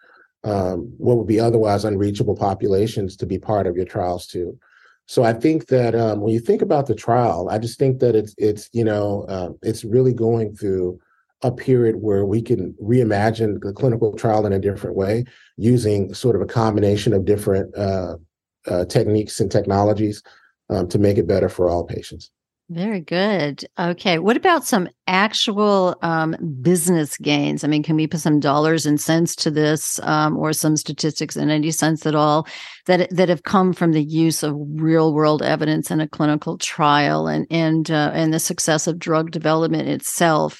um, 0.43 0.91
what 0.97 1.17
would 1.17 1.27
be 1.27 1.39
otherwise 1.39 1.83
unreachable 1.83 2.35
populations 2.35 3.15
to 3.17 3.25
be 3.25 3.37
part 3.37 3.67
of 3.67 3.75
your 3.75 3.85
trials 3.85 4.25
too. 4.25 4.57
So 5.05 5.23
I 5.23 5.33
think 5.33 5.67
that 5.67 5.95
um, 5.95 6.21
when 6.21 6.33
you 6.33 6.39
think 6.39 6.61
about 6.61 6.87
the 6.87 6.95
trial, 6.95 7.49
I 7.49 7.57
just 7.59 7.79
think 7.79 7.99
that 7.99 8.15
it's 8.15 8.33
it's 8.37 8.69
you 8.73 8.83
know 8.83 9.25
uh, 9.29 9.49
it's 9.61 9.83
really 9.83 10.13
going 10.13 10.55
through 10.55 10.99
a 11.43 11.51
period 11.51 11.97
where 11.97 12.25
we 12.25 12.41
can 12.41 12.73
reimagine 12.81 13.61
the 13.61 13.73
clinical 13.73 14.13
trial 14.13 14.45
in 14.45 14.53
a 14.53 14.59
different 14.59 14.95
way 14.95 15.23
using 15.57 16.13
sort 16.13 16.35
of 16.35 16.41
a 16.41 16.45
combination 16.45 17.13
of 17.13 17.25
different 17.25 17.75
uh, 17.77 18.15
uh, 18.67 18.85
techniques 18.85 19.39
and 19.39 19.51
technologies 19.51 20.23
um, 20.69 20.87
to 20.87 20.99
make 20.99 21.17
it 21.17 21.27
better 21.27 21.49
for 21.49 21.69
all 21.69 21.83
patients. 21.83 22.31
Very 22.69 22.99
good. 22.99 23.63
Okay. 23.79 24.19
What 24.19 24.35
about 24.35 24.65
some 24.65 24.89
actual 25.07 25.95
um, 26.01 26.35
business 26.61 27.15
gains? 27.17 27.63
I 27.63 27.67
mean, 27.67 27.81
can 27.81 27.95
we 27.95 28.07
put 28.07 28.19
some 28.19 28.41
dollars 28.41 28.85
and 28.85 28.99
cents 28.99 29.37
to 29.37 29.49
this, 29.51 30.01
um, 30.03 30.35
or 30.35 30.51
some 30.51 30.75
statistics 30.75 31.37
in 31.37 31.49
any 31.49 31.71
sense 31.71 32.05
at 32.05 32.13
all 32.13 32.45
that 32.87 33.09
that 33.11 33.29
have 33.29 33.43
come 33.43 33.71
from 33.71 33.93
the 33.93 34.03
use 34.03 34.43
of 34.43 34.53
real 34.57 35.13
world 35.13 35.41
evidence 35.41 35.91
in 35.91 36.01
a 36.01 36.09
clinical 36.09 36.57
trial 36.57 37.25
and 37.25 37.47
and 37.49 37.89
uh, 37.89 38.11
and 38.13 38.33
the 38.33 38.39
success 38.39 38.85
of 38.85 38.99
drug 38.99 39.31
development 39.31 39.87
itself? 39.87 40.59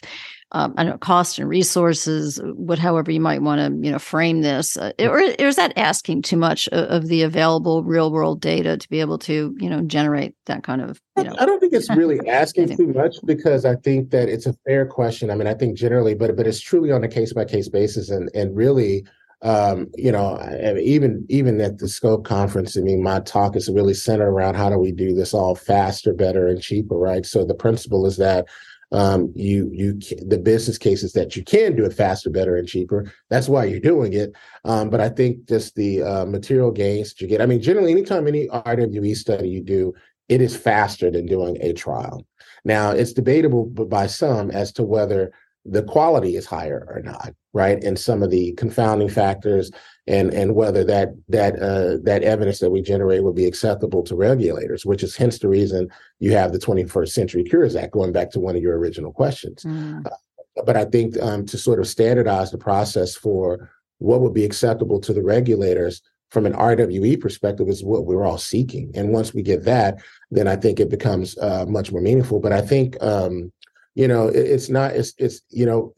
Um, 0.53 0.73
I 0.77 0.83
don't 0.83 0.93
know, 0.93 0.97
cost 0.97 1.39
and 1.39 1.49
resources, 1.49 2.39
what 2.55 2.79
however 2.79 3.11
you 3.11 3.19
might 3.19 3.41
want 3.41 3.59
to, 3.59 3.85
you 3.85 3.91
know, 3.91 3.99
frame 3.99 4.41
this, 4.41 4.77
uh, 4.77 4.93
or, 4.99 5.19
or, 5.19 5.21
is 5.21 5.57
that 5.57 5.77
asking 5.77 6.21
too 6.21 6.37
much 6.37 6.69
of, 6.69 6.85
of, 6.85 7.07
the 7.07 7.23
available 7.23 7.83
real 7.83 8.11
world 8.13 8.39
data 8.39 8.77
to 8.77 8.89
be 8.89 9.01
able 9.01 9.17
to, 9.17 9.53
you 9.59 9.69
know, 9.69 9.81
generate 9.81 10.35
that 10.45 10.63
kind 10.63 10.81
of, 10.81 11.01
you 11.17 11.25
know? 11.25 11.35
I 11.37 11.45
don't 11.45 11.59
think 11.59 11.73
it's 11.73 11.89
really 11.89 12.19
asking 12.29 12.77
too 12.77 12.87
much 12.87 13.17
because 13.25 13.65
I 13.65 13.75
think 13.75 14.11
that 14.11 14.29
it's 14.29 14.45
a 14.45 14.55
fair 14.65 14.85
question. 14.85 15.29
I 15.29 15.35
mean, 15.35 15.47
I 15.47 15.53
think 15.53 15.77
generally, 15.77 16.15
but 16.15 16.37
but 16.37 16.47
it's 16.47 16.61
truly 16.61 16.93
on 16.93 17.03
a 17.03 17.09
case 17.09 17.33
by 17.33 17.43
case 17.43 17.67
basis, 17.67 18.09
and 18.09 18.29
and 18.33 18.55
really, 18.55 19.05
um, 19.41 19.87
you 19.95 20.13
know, 20.13 20.39
even 20.81 21.25
even 21.27 21.59
at 21.59 21.79
the 21.79 21.89
Scope 21.89 22.23
conference, 22.23 22.77
I 22.77 22.81
mean, 22.81 23.03
my 23.03 23.19
talk 23.19 23.57
is 23.57 23.69
really 23.69 23.93
centered 23.93 24.29
around 24.29 24.55
how 24.55 24.69
do 24.69 24.77
we 24.77 24.93
do 24.93 25.13
this 25.13 25.33
all 25.33 25.55
faster, 25.55 26.13
better, 26.13 26.47
and 26.47 26.61
cheaper, 26.61 26.95
right? 26.95 27.25
So 27.25 27.43
the 27.43 27.53
principle 27.53 28.05
is 28.05 28.15
that 28.15 28.45
um, 28.91 29.31
you 29.35 29.69
you 29.73 29.99
the 30.25 30.37
business 30.37 30.77
cases 30.77 31.13
that 31.13 31.35
you 31.35 31.43
can 31.43 31.75
do 31.75 31.85
it 31.85 31.93
faster, 31.93 32.29
better, 32.29 32.55
and 32.55 32.67
cheaper. 32.67 33.11
That's 33.29 33.49
why 33.49 33.65
you're 33.65 33.79
doing 33.79 34.13
it. 34.13 34.33
Um, 34.63 34.89
but 34.89 35.01
I 35.01 35.09
think 35.09 35.47
just 35.47 35.75
the 35.75 36.03
uh, 36.03 36.25
material 36.25 36.71
gains 36.71 37.09
that 37.09 37.21
you 37.21 37.27
get. 37.27 37.41
I 37.41 37.45
mean, 37.45 37.61
generally, 37.61 37.91
anytime 37.91 38.27
any 38.27 38.47
RWE 38.47 39.15
study 39.15 39.49
you 39.49 39.61
do, 39.61 39.93
it 40.29 40.41
is 40.41 40.55
faster 40.55 41.11
than 41.11 41.25
doing 41.25 41.57
a 41.61 41.73
trial. 41.73 42.25
Now, 42.63 42.91
it's 42.91 43.13
debatable 43.13 43.65
by 43.65 44.07
some 44.07 44.51
as 44.51 44.71
to 44.73 44.83
whether 44.83 45.31
the 45.69 45.83
quality 45.83 46.35
is 46.35 46.45
higher 46.45 46.87
or 46.89 47.01
not, 47.01 47.33
right? 47.53 47.83
And 47.83 47.99
some 47.99 48.23
of 48.23 48.31
the 48.31 48.53
confounding 48.53 49.09
factors 49.09 49.71
and 50.07 50.33
and 50.33 50.55
whether 50.55 50.83
that 50.85 51.09
that 51.29 51.55
uh, 51.61 51.97
that 52.03 52.23
evidence 52.23 52.59
that 52.59 52.69
we 52.69 52.81
generate 52.81 53.23
would 53.23 53.35
be 53.35 53.45
acceptable 53.45 54.03
to 54.03 54.15
regulators, 54.15 54.85
which 54.85 55.03
is 55.03 55.15
hence 55.15 55.39
the 55.39 55.49
reason 55.49 55.89
you 56.19 56.31
have 56.31 56.53
the 56.53 56.59
21st 56.59 57.09
Century 57.09 57.43
Cures 57.43 57.75
Act. 57.75 57.93
Going 57.93 58.11
back 58.11 58.31
to 58.31 58.39
one 58.39 58.55
of 58.55 58.61
your 58.61 58.77
original 58.77 59.11
questions, 59.11 59.63
mm. 59.63 60.05
uh, 60.05 60.63
but 60.65 60.77
I 60.77 60.85
think 60.85 61.21
um, 61.21 61.45
to 61.47 61.57
sort 61.57 61.79
of 61.79 61.87
standardize 61.87 62.51
the 62.51 62.57
process 62.57 63.15
for 63.15 63.69
what 63.99 64.21
would 64.21 64.33
be 64.33 64.45
acceptable 64.45 64.99
to 65.01 65.13
the 65.13 65.23
regulators 65.23 66.01
from 66.29 66.45
an 66.45 66.53
RWE 66.53 67.19
perspective 67.21 67.69
is 67.69 67.83
what 67.83 68.05
we're 68.05 68.25
all 68.25 68.37
seeking. 68.37 68.91
And 68.95 69.13
once 69.13 69.33
we 69.33 69.41
get 69.41 69.63
that, 69.63 69.99
then 70.29 70.47
I 70.47 70.57
think 70.57 70.79
it 70.79 70.89
becomes 70.89 71.37
uh, 71.37 71.65
much 71.67 71.91
more 71.91 72.01
meaningful. 72.01 72.39
But 72.39 72.51
I 72.51 72.61
think 72.61 73.01
um, 73.01 73.51
you 73.97 74.07
know 74.07 74.27
it, 74.27 74.45
it's 74.55 74.69
not 74.69 74.91
it's 74.91 75.13
it's 75.17 75.41
you 75.49 75.65
know 75.65 75.93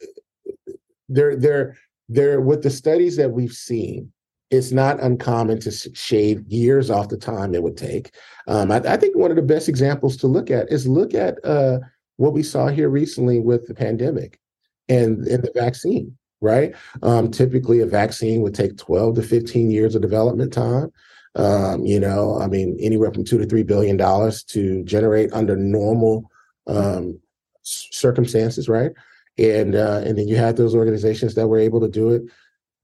they're 1.09 1.35
they're 1.35 1.77
they're 2.07 2.41
with 2.41 2.63
the 2.63 2.69
studies 2.69 3.15
that 3.17 3.31
we've 3.31 3.53
seen 3.53 4.11
it's 4.49 4.71
not 4.71 4.99
uncommon 5.03 5.59
to 5.59 5.71
shave 5.71 6.41
years 6.47 6.89
off 6.89 7.09
the 7.09 7.17
time 7.17 7.53
it 7.53 7.61
would 7.61 7.77
take. 7.77 8.15
Um, 8.47 8.71
I, 8.71 8.77
I, 8.77 8.97
think 8.97 9.15
one 9.15 9.29
of 9.29 9.35
the 9.35 9.43
best 9.43 9.69
examples 9.69 10.17
to 10.17 10.27
look 10.27 10.49
at 10.49 10.71
is 10.71 10.87
look 10.87 11.13
at 11.13 11.37
uh, 11.45 11.77
what 12.15 12.33
we 12.33 12.41
saw 12.41 12.65
here 12.65 12.89
recently 12.89 13.39
with 13.39 13.67
the 13.67 13.75
pandemic 13.75 14.39
and, 14.87 15.27
and 15.27 15.43
the 15.43 15.51
vaccine 15.53 16.17
right? 16.41 16.73
Um, 17.03 17.31
typically 17.31 17.81
a 17.81 17.85
vaccine 17.85 18.41
would 18.41 18.55
take 18.55 18.77
12 18.77 19.15
to 19.15 19.21
15 19.23 19.71
years 19.71 19.93
of 19.93 20.01
development 20.01 20.53
time. 20.53 20.91
Um, 21.35 21.85
you 21.85 21.99
know 21.99 22.39
i 22.41 22.47
mean 22.47 22.75
anywhere 22.81 23.13
from 23.13 23.23
two 23.23 23.37
to 23.37 23.45
three 23.45 23.61
billion 23.61 23.95
dollars 23.97 24.43
to 24.45 24.83
generate 24.83 25.31
under 25.31 25.55
normal 25.55 26.27
um, 26.65 27.19
circumstances 27.99 28.69
right? 28.69 28.91
And 29.37 29.75
uh, 29.75 30.01
and 30.05 30.17
then 30.17 30.27
you 30.27 30.35
had 30.35 30.57
those 30.57 30.75
organizations 30.75 31.35
that 31.35 31.47
were 31.47 31.59
able 31.59 31.79
to 31.81 31.87
do 31.87 32.09
it 32.09 32.23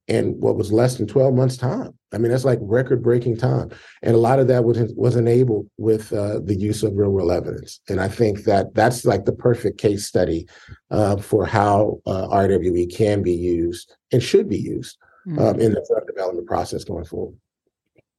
in 0.07 0.39
what 0.39 0.55
was 0.55 0.71
less 0.71 0.97
than 0.97 1.07
12 1.07 1.33
months 1.33 1.57
time. 1.57 1.97
I 2.13 2.17
mean 2.17 2.31
that's 2.31 2.45
like 2.45 2.59
record 2.61 3.01
breaking 3.01 3.37
time. 3.37 3.71
And 4.03 4.15
a 4.15 4.19
lot 4.19 4.39
of 4.39 4.47
that 4.47 4.63
was, 4.63 4.93
was 4.95 5.15
enabled 5.15 5.67
with 5.77 6.13
uh, 6.13 6.39
the 6.43 6.55
use 6.55 6.83
of 6.83 6.95
real 6.95 7.09
world 7.09 7.31
evidence. 7.31 7.79
And 7.89 7.99
i 7.99 8.07
think 8.07 8.43
that 8.43 8.73
that's 8.75 9.05
like 9.05 9.25
the 9.25 9.33
perfect 9.33 9.79
case 9.79 10.05
study 10.05 10.47
uh, 10.91 11.17
for 11.17 11.45
how 11.45 11.99
uh, 12.05 12.27
rwe 12.29 12.95
can 12.95 13.23
be 13.23 13.33
used 13.33 13.95
and 14.11 14.21
should 14.21 14.47
be 14.47 14.59
used 14.59 14.97
mm-hmm. 15.27 15.39
um, 15.39 15.59
in 15.59 15.73
the 15.73 15.85
drug 15.89 16.05
development 16.07 16.47
process 16.47 16.83
going 16.83 17.05
forward 17.05 17.35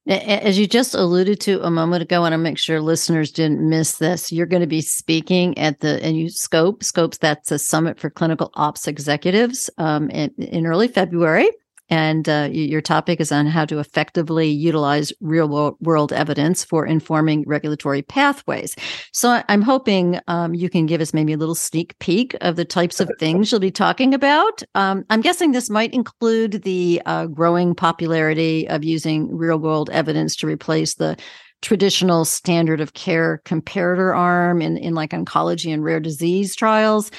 as 0.06 0.58
you 0.58 0.66
just 0.66 0.94
alluded 0.94 1.40
to 1.40 1.62
a 1.62 1.70
moment 1.70 2.02
ago, 2.02 2.16
I 2.16 2.20
want 2.20 2.32
to 2.32 2.38
make 2.38 2.58
sure 2.58 2.80
listeners 2.80 3.32
didn't 3.32 3.68
miss 3.68 3.96
this. 3.96 4.30
You're 4.30 4.46
going 4.46 4.60
to 4.60 4.66
be 4.66 4.80
speaking 4.80 5.56
at 5.58 5.80
the 5.80 6.02
and 6.04 6.16
you 6.16 6.30
scope 6.30 6.84
scopes. 6.84 7.18
That's 7.18 7.50
a 7.50 7.58
summit 7.58 7.98
for 7.98 8.10
clinical 8.10 8.50
ops 8.54 8.86
executives 8.86 9.68
um, 9.78 10.08
in, 10.10 10.30
in 10.38 10.66
early 10.66 10.88
February 10.88 11.50
and 11.88 12.28
uh, 12.28 12.48
your 12.50 12.80
topic 12.80 13.20
is 13.20 13.30
on 13.30 13.46
how 13.46 13.64
to 13.64 13.78
effectively 13.78 14.48
utilize 14.48 15.12
real 15.20 15.76
world 15.80 16.12
evidence 16.12 16.64
for 16.64 16.84
informing 16.84 17.44
regulatory 17.46 18.02
pathways. 18.02 18.74
So 19.12 19.42
I'm 19.48 19.62
hoping 19.62 20.18
um, 20.26 20.54
you 20.54 20.68
can 20.68 20.86
give 20.86 21.00
us 21.00 21.14
maybe 21.14 21.32
a 21.32 21.36
little 21.36 21.54
sneak 21.54 21.98
peek 21.98 22.36
of 22.40 22.56
the 22.56 22.64
types 22.64 23.00
of 23.00 23.10
things 23.18 23.50
you'll 23.50 23.60
be 23.60 23.70
talking 23.70 24.14
about. 24.14 24.62
Um, 24.74 25.04
I'm 25.10 25.20
guessing 25.20 25.52
this 25.52 25.70
might 25.70 25.94
include 25.94 26.62
the 26.62 27.02
uh, 27.06 27.26
growing 27.26 27.74
popularity 27.74 28.68
of 28.68 28.84
using 28.84 29.34
real 29.36 29.58
world 29.58 29.90
evidence 29.90 30.36
to 30.36 30.46
replace 30.46 30.94
the 30.94 31.16
traditional 31.62 32.24
standard 32.24 32.80
of 32.80 32.94
care 32.94 33.40
comparator 33.44 34.14
arm 34.14 34.60
in, 34.60 34.76
in 34.76 34.94
like 34.94 35.10
oncology 35.10 35.72
and 35.72 35.82
rare 35.82 36.00
disease 36.00 36.54
trials, 36.54 37.10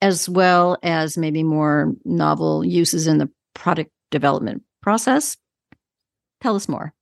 as 0.00 0.28
well 0.28 0.78
as 0.82 1.18
maybe 1.18 1.42
more 1.42 1.92
novel 2.04 2.64
uses 2.64 3.06
in 3.06 3.18
the 3.18 3.28
product 3.54 3.90
development 4.10 4.62
process. 4.82 5.36
Tell 6.40 6.56
us 6.56 6.68
more. 6.68 6.92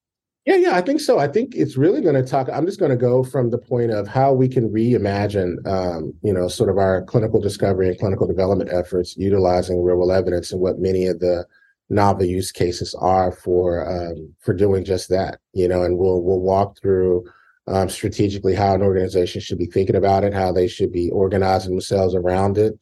Yeah, 0.49 0.57
yeah, 0.57 0.77
I 0.77 0.81
think 0.81 1.01
so. 1.01 1.18
I 1.18 1.29
think 1.29 1.55
it's 1.55 1.77
really 1.77 2.01
going 2.01 2.14
to 2.14 2.23
talk. 2.23 2.49
I'm 2.51 2.64
just 2.64 2.79
going 2.79 2.90
to 2.90 2.97
go 2.97 3.23
from 3.23 3.51
the 3.51 3.59
point 3.59 3.90
of 3.90 4.09
how 4.09 4.33
we 4.33 4.49
can 4.49 4.71
reimagine, 4.71 5.57
um, 5.66 6.14
you 6.23 6.33
know, 6.33 6.49
sort 6.49 6.71
of 6.71 6.79
our 6.79 7.03
clinical 7.03 7.38
discovery 7.38 7.87
and 7.88 7.99
clinical 7.99 8.27
development 8.27 8.71
efforts 8.73 9.14
utilizing 9.18 9.83
real 9.83 9.97
world 9.97 10.11
evidence 10.11 10.51
and 10.51 10.62
what 10.62 10.79
many 10.79 11.05
of 11.05 11.18
the 11.18 11.44
novel 11.90 12.25
use 12.25 12.51
cases 12.51 12.94
are 12.99 13.31
for 13.31 13.87
um, 13.87 14.33
for 14.40 14.55
doing 14.55 14.87
just 14.87 15.11
that. 15.11 15.38
You 15.53 15.68
know, 15.68 15.83
and 15.83 15.99
we'll 15.99 16.23
we'll 16.23 16.40
walk 16.40 16.81
through 16.81 17.25
um, 17.66 17.90
strategically 17.90 18.55
how 18.55 18.75
an 18.75 18.81
organization 18.81 19.42
should 19.42 19.59
be 19.59 19.66
thinking 19.66 19.97
about 19.97 20.25
it, 20.25 20.33
how 20.33 20.51
they 20.51 20.66
should 20.66 20.92
be 20.92 21.11
organizing 21.11 21.73
themselves 21.73 22.14
around 22.14 22.57
it, 22.57 22.73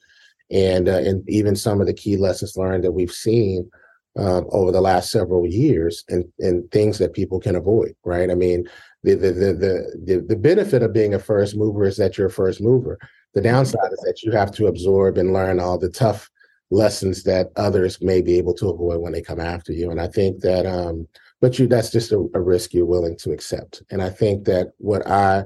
and 0.52 0.88
uh, 0.88 0.98
and 0.98 1.28
even 1.28 1.56
some 1.56 1.80
of 1.80 1.88
the 1.88 1.94
key 1.94 2.16
lessons 2.16 2.56
learned 2.56 2.84
that 2.84 2.92
we've 2.92 3.10
seen 3.10 3.68
um, 4.18 4.46
over 4.50 4.72
the 4.72 4.81
last 4.81 5.11
several 5.11 5.46
years 5.46 6.05
and, 6.09 6.24
and 6.38 6.70
things 6.70 6.98
that 6.98 7.12
people 7.12 7.40
can 7.40 7.57
avoid, 7.57 7.94
right? 8.05 8.31
I 8.31 8.35
mean, 8.35 8.68
the, 9.02 9.14
the, 9.14 9.33
the, 9.33 10.02
the, 10.05 10.24
the 10.26 10.37
benefit 10.37 10.83
of 10.83 10.92
being 10.92 11.14
a 11.14 11.18
first 11.18 11.57
mover 11.57 11.85
is 11.85 11.96
that 11.98 12.16
you're 12.16 12.29
a 12.29 12.31
first 12.31 12.61
mover. 12.61 12.98
The 13.35 13.42
downside 13.42 13.92
is 13.92 14.00
that 14.00 14.22
you 14.22 14.33
have 14.33 14.50
to 14.52 14.66
absorb 14.66 15.18
and 15.18 15.33
learn 15.33 15.61
all 15.61 15.79
the 15.79 15.90
tough 15.90 16.31
lessons 16.70 17.22
that 17.24 17.50
others 17.57 18.00
may 18.00 18.22
be 18.22 18.38
able 18.38 18.55
to 18.55 18.68
avoid 18.68 19.00
when 19.00 19.12
they 19.12 19.22
come 19.22 19.40
after 19.40 19.72
you. 19.72 19.90
And 19.90 20.00
I 20.00 20.09
think 20.09 20.40
that 20.40 20.66
um, 20.66 21.07
but 21.40 21.59
you 21.59 21.66
that's 21.66 21.90
just 21.90 22.12
a, 22.12 22.26
a 22.35 22.40
risk 22.40 22.72
you're 22.72 22.87
willing 22.87 23.16
to 23.18 23.33
accept. 23.33 23.83
And 23.90 24.02
I 24.02 24.11
think 24.11 24.44
that 24.46 24.72
what 24.79 25.07
I 25.07 25.44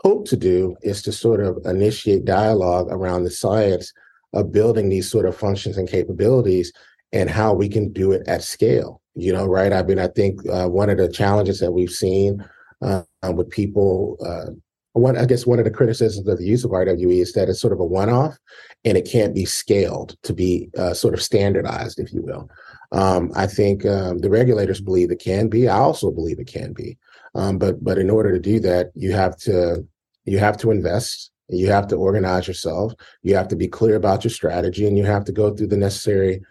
hope 0.00 0.26
to 0.28 0.36
do 0.36 0.76
is 0.82 1.02
to 1.02 1.12
sort 1.12 1.40
of 1.40 1.58
initiate 1.64 2.24
dialogue 2.24 2.88
around 2.90 3.24
the 3.24 3.30
science 3.30 3.92
of 4.32 4.52
building 4.52 4.88
these 4.88 5.10
sort 5.10 5.26
of 5.26 5.36
functions 5.36 5.76
and 5.76 5.88
capabilities 5.88 6.72
and 7.12 7.30
how 7.30 7.52
we 7.52 7.68
can 7.68 7.92
do 7.92 8.12
it 8.12 8.26
at 8.26 8.42
scale. 8.42 9.00
You 9.14 9.32
know, 9.32 9.46
right? 9.46 9.72
I 9.72 9.82
mean, 9.82 9.98
I 9.98 10.08
think 10.08 10.40
uh, 10.48 10.68
one 10.68 10.90
of 10.90 10.98
the 10.98 11.08
challenges 11.08 11.60
that 11.60 11.72
we've 11.72 11.90
seen 11.90 12.44
uh, 12.82 13.02
with 13.34 13.48
people, 13.48 14.18
uh, 14.24 14.52
one 14.92 15.16
I 15.16 15.24
guess 15.24 15.46
one 15.46 15.58
of 15.58 15.64
the 15.64 15.70
criticisms 15.70 16.28
of 16.28 16.38
the 16.38 16.44
use 16.44 16.64
of 16.64 16.70
RWE 16.70 17.22
is 17.22 17.32
that 17.32 17.48
it's 17.48 17.60
sort 17.60 17.72
of 17.72 17.80
a 17.80 17.84
one-off, 17.84 18.36
and 18.84 18.96
it 18.96 19.08
can't 19.10 19.34
be 19.34 19.44
scaled 19.44 20.16
to 20.22 20.34
be 20.34 20.70
uh, 20.76 20.94
sort 20.94 21.14
of 21.14 21.22
standardized, 21.22 21.98
if 21.98 22.12
you 22.12 22.22
will. 22.22 22.50
Um, 22.92 23.32
I 23.34 23.46
think 23.46 23.84
um, 23.86 24.18
the 24.18 24.30
regulators 24.30 24.80
believe 24.80 25.10
it 25.10 25.18
can 25.18 25.48
be. 25.48 25.68
I 25.68 25.78
also 25.78 26.10
believe 26.10 26.38
it 26.38 26.46
can 26.46 26.72
be. 26.72 26.98
Um, 27.34 27.58
but 27.58 27.82
but 27.82 27.98
in 27.98 28.10
order 28.10 28.32
to 28.32 28.38
do 28.38 28.60
that, 28.60 28.90
you 28.94 29.12
have 29.12 29.36
to 29.38 29.86
you 30.24 30.38
have 30.38 30.56
to 30.58 30.70
invest. 30.70 31.30
You 31.48 31.68
have 31.68 31.86
to 31.88 31.96
organize 31.96 32.48
yourself. 32.48 32.92
You 33.22 33.36
have 33.36 33.48
to 33.48 33.56
be 33.56 33.68
clear 33.68 33.96
about 33.96 34.24
your 34.24 34.30
strategy, 34.30 34.86
and 34.86 34.96
you 34.96 35.04
have 35.04 35.24
to 35.26 35.32
go 35.32 35.54
through 35.54 35.68
the 35.68 35.76
necessary 35.76 36.42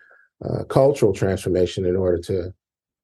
uh, 0.43 0.63
cultural 0.65 1.13
transformation 1.13 1.85
in 1.85 1.95
order 1.95 2.17
to 2.17 2.53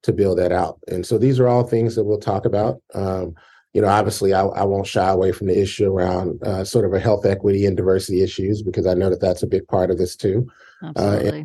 to 0.03 0.11
build 0.11 0.39
that 0.39 0.51
out. 0.51 0.79
And 0.87 1.05
so 1.05 1.19
these 1.19 1.39
are 1.39 1.47
all 1.47 1.63
things 1.63 1.95
that 1.95 2.03
we'll 2.03 2.17
talk 2.17 2.45
about. 2.45 2.81
Um, 2.95 3.35
you 3.73 3.81
know, 3.81 3.87
obviously, 3.87 4.33
I, 4.33 4.41
I, 4.41 4.63
won't 4.63 4.87
shy 4.87 5.07
away 5.07 5.31
from 5.31 5.47
the 5.47 5.61
issue 5.61 5.85
around 5.85 6.41
uh, 6.43 6.63
sort 6.63 6.85
of 6.85 6.93
a 6.93 6.99
health 6.99 7.25
equity 7.25 7.65
and 7.65 7.77
diversity 7.77 8.21
issues 8.21 8.63
because 8.63 8.85
I 8.85 8.95
know 8.95 9.09
that 9.09 9.21
that's 9.21 9.43
a 9.43 9.47
big 9.47 9.67
part 9.67 9.91
of 9.91 9.97
this 9.97 10.15
too. 10.15 10.47
Absolutely. 10.83 11.41
Uh, 11.41 11.43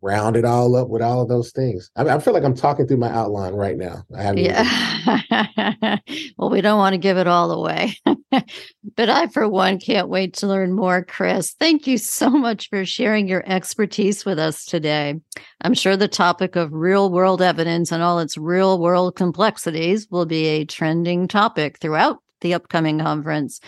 round 0.00 0.36
it 0.36 0.44
all 0.44 0.76
up 0.76 0.88
with 0.88 1.02
all 1.02 1.22
of 1.22 1.28
those 1.28 1.50
things. 1.50 1.90
I, 1.96 2.04
mean, 2.04 2.12
I 2.12 2.18
feel 2.18 2.32
like 2.32 2.44
I'm 2.44 2.54
talking 2.54 2.86
through 2.86 2.98
my 2.98 3.10
outline 3.10 3.54
right 3.54 3.76
now. 3.76 4.04
yeah. 4.34 5.98
well, 6.38 6.50
we 6.50 6.60
don't 6.60 6.78
want 6.78 6.94
to 6.94 6.98
give 6.98 7.16
it 7.16 7.26
all 7.26 7.50
away, 7.50 7.94
but 8.32 9.08
I, 9.08 9.26
for 9.28 9.48
one, 9.48 9.78
can't 9.78 10.08
wait 10.08 10.34
to 10.34 10.46
learn 10.46 10.72
more. 10.72 11.04
Chris, 11.04 11.54
thank 11.58 11.86
you 11.86 11.98
so 11.98 12.30
much 12.30 12.68
for 12.68 12.84
sharing 12.84 13.28
your 13.28 13.42
expertise 13.46 14.24
with 14.24 14.38
us 14.38 14.64
today. 14.64 15.16
I'm 15.60 15.74
sure 15.74 15.96
the 15.96 16.08
topic 16.08 16.56
of 16.56 16.72
real 16.72 17.10
world 17.10 17.42
evidence 17.42 17.92
and 17.92 18.02
all 18.02 18.20
its 18.20 18.38
real 18.38 18.80
world 18.80 19.16
complexities 19.16 20.08
will 20.10 20.26
be 20.26 20.46
a 20.46 20.64
trending 20.64 21.28
topic 21.28 21.78
throughout 21.78 22.18
the 22.40 22.54
upcoming 22.54 23.00
conference 23.00 23.60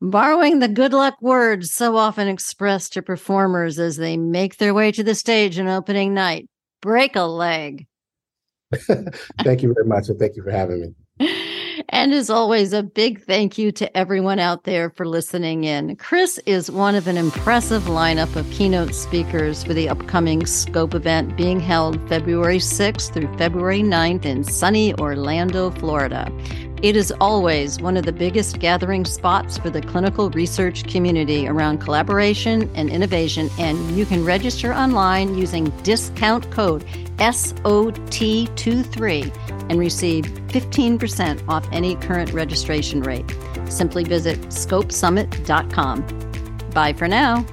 borrowing 0.00 0.58
the 0.58 0.68
good 0.68 0.92
luck 0.92 1.16
words 1.20 1.72
so 1.72 1.96
often 1.96 2.28
expressed 2.28 2.92
to 2.92 3.02
performers 3.02 3.78
as 3.78 3.96
they 3.96 4.16
make 4.16 4.56
their 4.56 4.74
way 4.74 4.92
to 4.92 5.02
the 5.02 5.14
stage 5.14 5.58
on 5.58 5.68
opening 5.68 6.14
night 6.14 6.48
break 6.80 7.16
a 7.16 7.22
leg. 7.22 7.86
thank 9.42 9.62
you 9.62 9.72
very 9.74 9.86
much. 9.86 10.08
And 10.08 10.18
thank 10.18 10.36
you 10.36 10.42
for 10.42 10.50
having 10.50 10.94
me. 11.18 11.28
And 11.90 12.12
as 12.12 12.28
always, 12.28 12.72
a 12.72 12.82
big 12.82 13.22
thank 13.24 13.56
you 13.56 13.72
to 13.72 13.96
everyone 13.96 14.38
out 14.38 14.64
there 14.64 14.90
for 14.90 15.06
listening 15.06 15.64
in. 15.64 15.96
Chris 15.96 16.38
is 16.44 16.70
one 16.70 16.94
of 16.94 17.06
an 17.06 17.16
impressive 17.16 17.84
lineup 17.84 18.36
of 18.36 18.48
keynote 18.50 18.94
speakers 18.94 19.64
for 19.64 19.72
the 19.74 19.88
upcoming 19.88 20.44
Scope 20.44 20.94
event 20.94 21.36
being 21.36 21.60
held 21.60 22.06
February 22.08 22.58
6th 22.58 23.12
through 23.12 23.34
February 23.38 23.80
9th 23.80 24.24
in 24.26 24.44
sunny 24.44 24.94
Orlando, 24.94 25.70
Florida. 25.70 26.30
It 26.80 26.94
is 26.94 27.12
always 27.20 27.80
one 27.80 27.96
of 27.96 28.04
the 28.04 28.12
biggest 28.12 28.60
gathering 28.60 29.04
spots 29.04 29.58
for 29.58 29.68
the 29.68 29.80
clinical 29.80 30.30
research 30.30 30.86
community 30.86 31.48
around 31.48 31.78
collaboration 31.78 32.70
and 32.76 32.88
innovation, 32.88 33.50
and 33.58 33.96
you 33.96 34.06
can 34.06 34.24
register 34.24 34.72
online 34.72 35.36
using 35.36 35.70
discount 35.82 36.48
code 36.52 36.84
SOT23 37.16 39.68
and 39.68 39.80
receive 39.80 40.26
15% 40.26 41.48
off 41.48 41.66
any 41.72 41.96
current 41.96 42.32
registration 42.32 43.02
rate. 43.02 43.28
Simply 43.68 44.04
visit 44.04 44.38
scopesummit.com. 44.42 46.70
Bye 46.70 46.92
for 46.92 47.08
now. 47.08 47.44